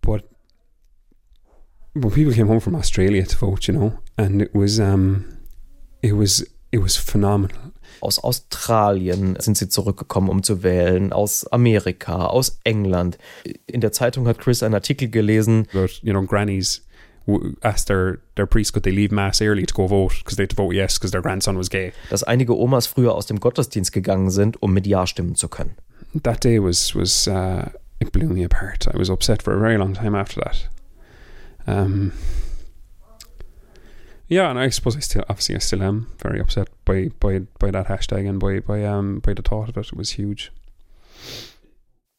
[0.00, 0.24] But
[1.94, 5.24] but people came home from Australia to vote, you know, and it was um
[6.02, 7.72] it was it was phenomenal.
[8.00, 13.18] Aus Australien sind sie zurückgekommen, um zu wählen, aus Amerika, aus England.
[13.66, 16.86] In der Zeitung hat Chris einen Artikel gelesen, About, you know, grannies
[17.62, 20.50] asked their, their priest could they leave mass early to go vote because they had
[20.50, 21.92] to vote yes because their grandson was gay.
[22.10, 25.76] dass einige Omas früher aus dem Gottesdienst gegangen sind, um mit Ja stimmen zu können.
[26.22, 28.88] That day was was uh, it blew me apart.
[28.92, 30.68] I was upset for a very long time after that.
[31.66, 32.12] Um,
[34.28, 37.70] yeah, and I suppose I still obviously I still am very upset by by by
[37.70, 39.92] that hashtag and by by um by the thought of it.
[39.92, 40.50] It was huge.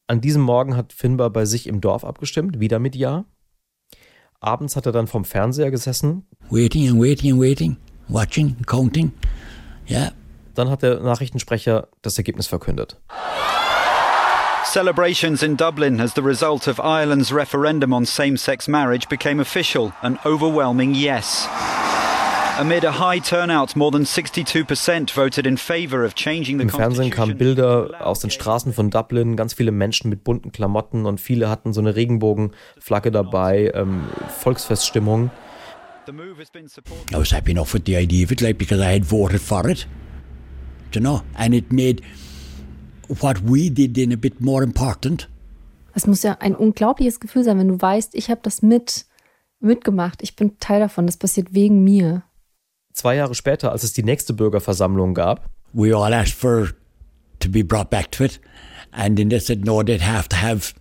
[0.08, 3.26] An diesem Morgen hat Finbar bei sich im Dorf abgestimmt, wieder mit Ja.
[4.44, 6.26] Abends hat er dann vom Fernseher gesessen.
[6.50, 7.78] Waiting and waiting and waiting,
[8.08, 9.14] watching, counting.
[9.88, 10.14] Yeah.
[10.56, 13.00] Dann hat der Nachrichtensprecher das Ergebnis verkündet.
[14.66, 19.94] Celebrations in Dublin as the result of Ireland's referendum on same sex marriage became official,
[20.02, 21.48] an overwhelming yes.
[22.62, 27.10] Amid a high turnout, more than 62% voted in favour of changing the Im Fernsehen
[27.10, 31.50] kamen Bilder aus den Straßen von Dublin, ganz viele Menschen mit bunten Klamotten und viele
[31.50, 34.04] hatten so eine Regenbogenflagge dabei, ähm,
[34.42, 35.32] Volksfeststimmung.
[36.08, 39.68] I was happy enough with the idea of it, like because I had voted for
[39.68, 39.88] it.
[40.94, 41.24] You know?
[41.34, 42.04] And it made
[43.08, 45.28] what we did then a bit more important.
[45.96, 49.08] Es muss ja ein unglaubliches Gefühl sein, wenn du weißt, ich habe das mit
[49.60, 52.22] mitgemacht, ich bin Teil davon, das passiert wegen mir.
[52.94, 56.72] Zwei Jahre später, als es die nächste Bürgerversammlung gab, We all asked for
[57.40, 58.42] to be brought back to it,
[58.92, 60.74] and then they said no, they'd have to have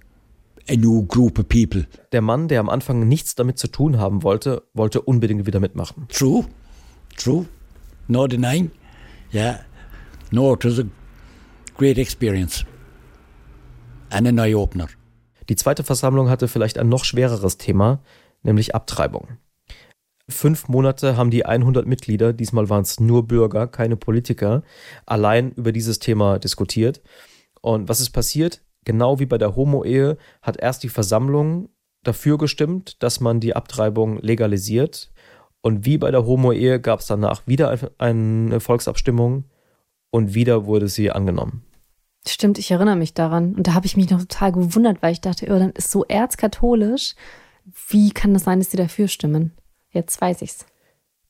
[0.69, 1.87] a new group of people.
[2.13, 6.07] der Mann, der am Anfang nichts damit zu tun haben wollte, wollte unbedingt wieder mitmachen.
[6.09, 6.45] True,
[7.17, 7.47] true,
[8.09, 8.73] no denying.
[9.33, 9.61] Yeah,
[10.33, 10.85] no, it was a
[11.77, 12.65] great experience
[14.11, 14.89] and an eye opener.
[15.49, 18.01] Die zweite Versammlung hatte vielleicht ein noch schwereres Thema,
[18.43, 19.39] nämlich Abtreibung.
[20.31, 24.63] Fünf Monate haben die 100 Mitglieder, diesmal waren es nur Bürger, keine Politiker,
[25.07, 27.03] allein über dieses Thema diskutiert.
[27.61, 28.63] Und was ist passiert?
[28.85, 31.69] Genau wie bei der Homo-Ehe hat erst die Versammlung
[32.03, 35.11] dafür gestimmt, dass man die Abtreibung legalisiert.
[35.61, 39.45] Und wie bei der Homo-Ehe gab es danach wieder ein- eine Volksabstimmung
[40.11, 41.63] und wieder wurde sie angenommen.
[42.27, 43.55] Stimmt, ich erinnere mich daran.
[43.55, 47.15] Und da habe ich mich noch total gewundert, weil ich dachte, Irland ist so erzkatholisch.
[47.89, 49.53] Wie kann das sein, dass sie dafür stimmen?
[49.91, 50.67] Jetzt weiß ich's.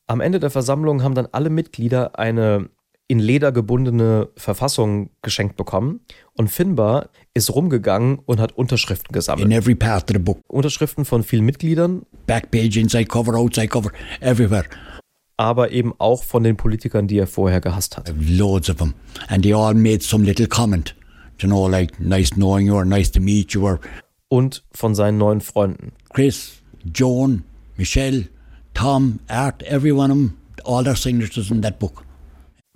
[0.07, 2.69] Am Ende der Versammlung haben dann alle Mitglieder eine
[3.07, 6.01] in Leder gebundene Verfassung geschenkt bekommen
[6.37, 9.47] und Finbar ist rumgegangen und hat Unterschriften gesammelt.
[9.47, 13.67] In every part of the book, Unterschriften von vielen Mitgliedern, back page, inside cover, outside
[13.67, 13.91] cover,
[14.21, 14.65] everywhere.
[15.41, 18.13] aber eben auch von den Politikern, die er vorher gehasst hat.
[18.17, 18.95] Loads of them.
[19.29, 20.95] And they all made some little comment.
[21.41, 23.81] You know, like, nice knowing you or nice to meet you or
[24.29, 25.93] Und von seinen neuen Freunden.
[26.11, 26.63] Chris,
[26.95, 27.43] Joan,
[27.77, 28.29] Michelle,
[28.75, 32.05] Tom, Art, every one of them, all their signatures in that book.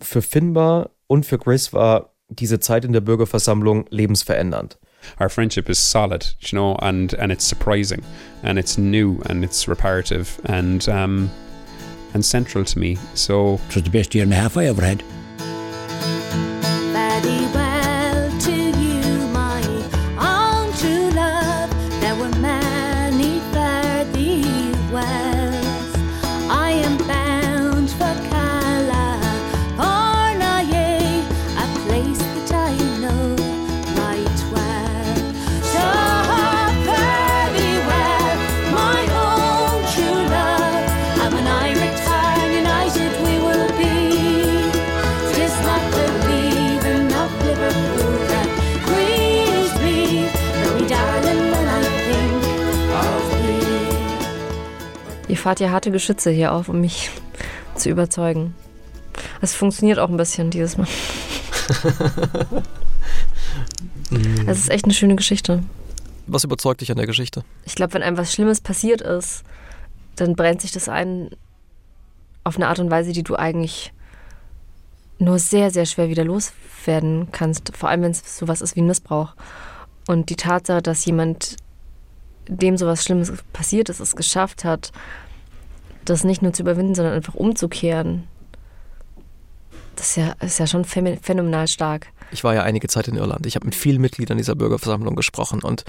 [0.01, 4.79] Für Finbar und für Chris war diese Zeit in der Bürgerversammlung lebensverändernd.
[5.21, 8.03] Our friendship is solid, you know, and, and it's surprising,
[8.43, 11.31] and it's new, and it's reparative, and um,
[12.15, 12.97] and central to me.
[13.15, 15.03] So it was the best year and a half I ever had.
[55.45, 57.11] Ihr fahrt ja harte Geschütze hier auf, um mich
[57.75, 58.55] zu überzeugen.
[59.43, 60.89] Es funktioniert auch ein bisschen dieses Mal.
[64.47, 65.63] Es ist echt eine schöne Geschichte.
[66.27, 67.45] Was überzeugt dich an der Geschichte?
[67.65, 69.43] Ich glaube, wenn einem was Schlimmes passiert ist,
[70.17, 71.31] dann brennt sich das ein
[72.43, 73.93] auf eine Art und Weise, die du eigentlich
[75.19, 77.77] nur sehr, sehr schwer wieder loswerden kannst.
[77.77, 79.35] Vor allem, wenn es sowas ist wie ein Missbrauch.
[80.07, 81.57] Und die Tatsache, dass jemand,
[82.49, 84.91] dem sowas Schlimmes passiert ist, es geschafft hat,
[86.05, 88.25] das nicht nur zu überwinden, sondern einfach umzukehren,
[89.97, 92.09] das ist ja, ist ja schon phänomen- phänomenal stark.
[92.31, 93.47] Ich war ja einige Zeit in Irland.
[93.47, 95.63] Ich habe mit vielen Mitgliedern dieser Bürgerversammlung gesprochen.
[95.63, 95.85] Und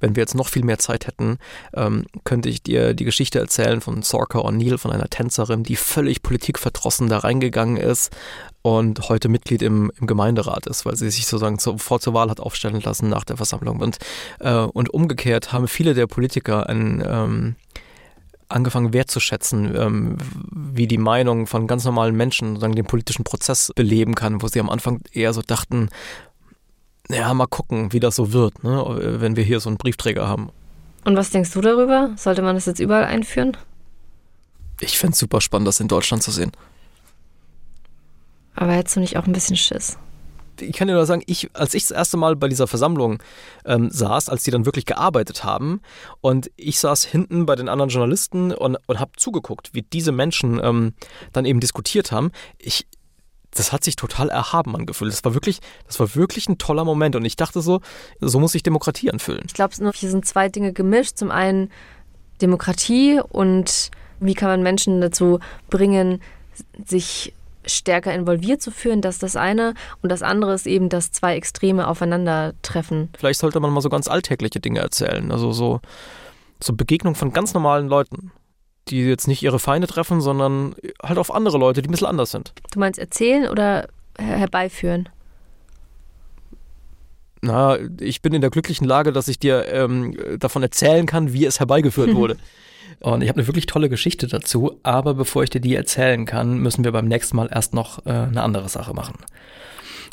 [0.00, 1.38] wenn wir jetzt noch viel mehr Zeit hätten,
[1.74, 6.22] ähm, könnte ich dir die Geschichte erzählen von Sorka O'Neill, von einer Tänzerin, die völlig
[6.22, 8.14] politikverdrossen da reingegangen ist
[8.62, 12.38] und heute Mitglied im, im Gemeinderat ist, weil sie sich sozusagen sofort zur Wahl hat
[12.38, 13.80] aufstellen lassen nach der Versammlung.
[13.80, 13.98] Und,
[14.38, 17.56] äh, und umgekehrt haben viele der Politiker ein ähm,
[18.48, 20.16] angefangen wertzuschätzen, ähm,
[20.50, 24.60] wie die Meinung von ganz normalen Menschen sozusagen den politischen Prozess beleben kann, wo sie
[24.60, 25.90] am Anfang eher so dachten,
[27.10, 30.50] ja, mal gucken, wie das so wird, ne, wenn wir hier so einen Briefträger haben.
[31.04, 32.10] Und was denkst du darüber?
[32.16, 33.56] Sollte man das jetzt überall einführen?
[34.80, 36.52] Ich fände es super spannend, das in Deutschland zu sehen.
[38.54, 39.96] Aber hättest du nicht auch ein bisschen Schiss?
[40.62, 43.22] Ich kann dir nur sagen, ich, als ich das erste Mal bei dieser Versammlung
[43.64, 45.80] ähm, saß, als die dann wirklich gearbeitet haben,
[46.20, 50.60] und ich saß hinten bei den anderen Journalisten und, und habe zugeguckt, wie diese Menschen
[50.62, 50.94] ähm,
[51.32, 52.30] dann eben diskutiert haben.
[52.58, 52.86] Ich,
[53.52, 55.12] das hat sich total erhaben angefühlt.
[55.12, 57.16] Das war wirklich, das war wirklich ein toller Moment.
[57.16, 57.80] Und ich dachte so,
[58.20, 59.42] so muss sich Demokratie anfühlen.
[59.46, 61.16] Ich glaube, hier sind zwei Dinge gemischt.
[61.16, 61.70] Zum einen
[62.40, 63.90] Demokratie und
[64.20, 65.38] wie kann man Menschen dazu
[65.70, 66.20] bringen,
[66.84, 67.32] sich
[67.68, 69.74] stärker involviert zu führen, das ist das eine.
[70.02, 73.10] Und das andere ist eben, dass zwei Extreme aufeinandertreffen.
[73.16, 75.30] Vielleicht sollte man mal so ganz alltägliche Dinge erzählen.
[75.30, 75.80] Also so,
[76.62, 78.32] so Begegnung von ganz normalen Leuten,
[78.88, 82.30] die jetzt nicht ihre Feinde treffen, sondern halt auf andere Leute, die ein bisschen anders
[82.30, 82.52] sind.
[82.72, 83.88] Du meinst erzählen oder
[84.18, 85.08] herbeiführen?
[87.40, 91.46] Na, ich bin in der glücklichen Lage, dass ich dir ähm, davon erzählen kann, wie
[91.46, 92.36] es herbeigeführt wurde.
[93.00, 96.58] Und ich habe eine wirklich tolle Geschichte dazu, aber bevor ich dir die erzählen kann,
[96.58, 99.16] müssen wir beim nächsten Mal erst noch äh, eine andere Sache machen.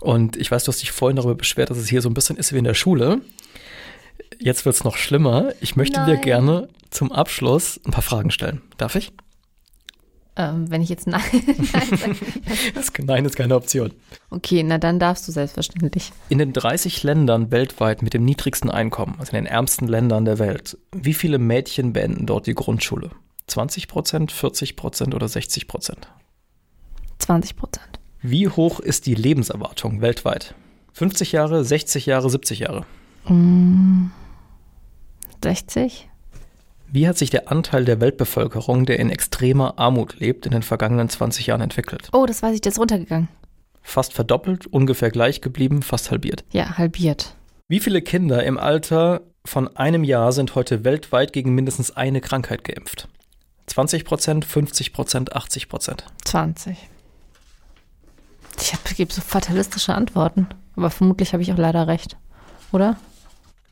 [0.01, 2.37] Und ich weiß, du hast dich vorhin darüber beschwert, dass es hier so ein bisschen
[2.37, 3.21] ist wie in der Schule.
[4.39, 5.53] Jetzt wird es noch schlimmer.
[5.61, 6.09] Ich möchte Nein.
[6.09, 8.61] dir gerne zum Abschluss ein paar Fragen stellen.
[8.77, 9.11] Darf ich?
[10.37, 11.21] Ähm, wenn ich jetzt Nein,
[11.73, 12.15] nein sage.
[12.73, 13.93] Das, nein ist keine Option.
[14.29, 16.11] Okay, na dann darfst du selbstverständlich.
[16.27, 20.37] In den 30 Ländern weltweit mit dem niedrigsten Einkommen, also in den ärmsten Ländern der
[20.39, 23.11] Welt, wie viele Mädchen beenden dort die Grundschule?
[23.47, 26.09] 20 Prozent, 40 Prozent oder 60 Prozent?
[27.19, 27.99] 20 Prozent.
[28.21, 30.55] Wie hoch ist die Lebenserwartung weltweit?
[30.93, 32.85] 50 Jahre, 60 Jahre, 70 Jahre?
[33.27, 34.07] Mm,
[35.43, 36.09] 60?
[36.87, 41.09] Wie hat sich der Anteil der Weltbevölkerung, der in extremer Armut lebt, in den vergangenen
[41.09, 42.09] 20 Jahren entwickelt?
[42.13, 43.27] Oh, das weiß ich, der ist runtergegangen.
[43.81, 46.43] Fast verdoppelt, ungefähr gleich geblieben, fast halbiert.
[46.51, 47.35] Ja, halbiert.
[47.67, 52.63] Wie viele Kinder im Alter von einem Jahr sind heute weltweit gegen mindestens eine Krankheit
[52.63, 53.07] geimpft?
[53.67, 56.05] 20 Prozent, 50 Prozent, 80 Prozent?
[56.23, 56.77] 20.
[58.59, 60.47] Ich gebe so fatalistische Antworten.
[60.75, 62.17] Aber vermutlich habe ich auch leider recht.
[62.71, 62.97] Oder?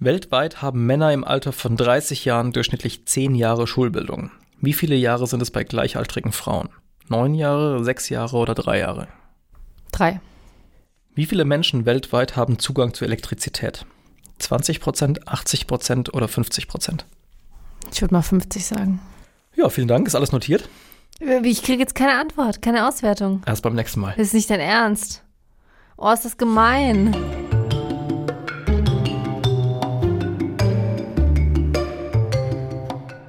[0.04, 4.32] Weltweit haben Männer im Alter von 30 Jahren durchschnittlich 10 Jahre Schulbildung.
[4.60, 6.70] Wie viele Jahre sind es bei gleichaltrigen Frauen?
[7.10, 9.08] Neun Jahre, sechs Jahre oder drei Jahre?
[9.92, 10.22] Drei.
[11.16, 13.86] Wie viele Menschen weltweit haben Zugang zu Elektrizität?
[14.40, 17.06] 20 Prozent, 80 Prozent oder 50 Prozent?
[17.92, 19.00] Ich würde mal 50 sagen.
[19.56, 20.68] Ja, vielen Dank, ist alles notiert.
[21.44, 23.44] Ich kriege jetzt keine Antwort, keine Auswertung.
[23.46, 24.14] Erst beim nächsten Mal.
[24.18, 25.24] Das ist nicht dein Ernst.
[25.96, 27.16] Oh, ist das gemein.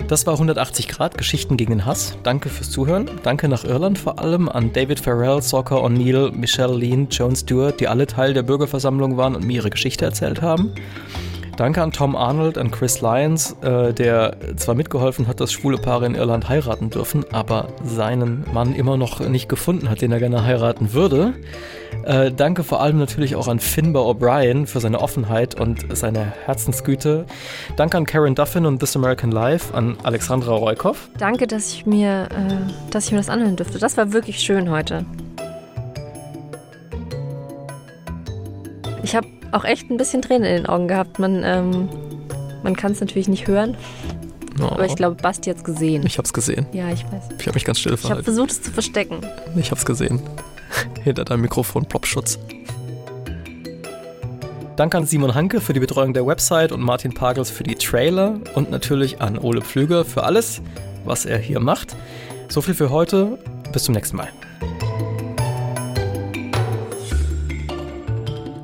[0.06, 2.18] Das war 180 Grad Geschichten gegen den Hass.
[2.22, 3.10] Danke fürs Zuhören.
[3.22, 7.88] Danke nach Irland vor allem an David Farrell, Soccer O'Neill, Michelle Lean, Joan Stewart, die
[7.88, 10.74] alle Teil der Bürgerversammlung waren und mir ihre Geschichte erzählt haben.
[11.56, 16.06] Danke an Tom Arnold, an Chris Lyons, äh, der zwar mitgeholfen hat, dass schwule Paare
[16.06, 20.44] in Irland heiraten dürfen, aber seinen Mann immer noch nicht gefunden hat, den er gerne
[20.44, 21.34] heiraten würde.
[22.02, 27.24] Äh, danke vor allem natürlich auch an Finbar O'Brien für seine Offenheit und seine Herzensgüte.
[27.76, 31.08] Danke an Karen Duffin und This American Life, an Alexandra Roykov.
[31.18, 33.78] Danke, dass ich mir, äh, dass ich mir das anhören durfte.
[33.78, 35.06] Das war wirklich schön heute.
[39.04, 41.18] Ich habe auch echt ein bisschen Tränen in den Augen gehabt.
[41.18, 41.88] Man, ähm,
[42.62, 43.76] man kann es natürlich nicht hören.
[44.60, 44.64] Oh.
[44.66, 46.04] Aber ich glaube, Basti hat es gesehen.
[46.06, 46.66] Ich hab's gesehen.
[46.72, 47.24] Ja, ich weiß.
[47.38, 48.24] Ich habe mich ganz still Ich habe verhalten.
[48.24, 49.20] versucht, es zu verstecken.
[49.56, 50.20] Ich hab's gesehen.
[51.02, 52.38] Hinter deinem Mikrofon Plopschutz.
[54.76, 58.40] Danke an Simon Hanke für die Betreuung der Website und Martin Pagels für die Trailer
[58.54, 60.62] und natürlich an Ole Pflüger für alles,
[61.04, 61.94] was er hier macht.
[62.48, 63.38] So viel für heute.
[63.72, 64.28] Bis zum nächsten Mal.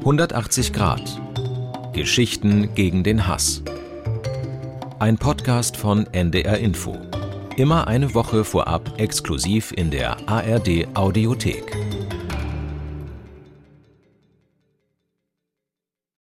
[0.00, 1.02] 180 Grad.
[1.92, 3.62] Geschichten gegen den Hass.
[4.98, 6.96] Ein Podcast von NDR Info.
[7.58, 11.76] Immer eine Woche vorab exklusiv in der ARD Audiothek.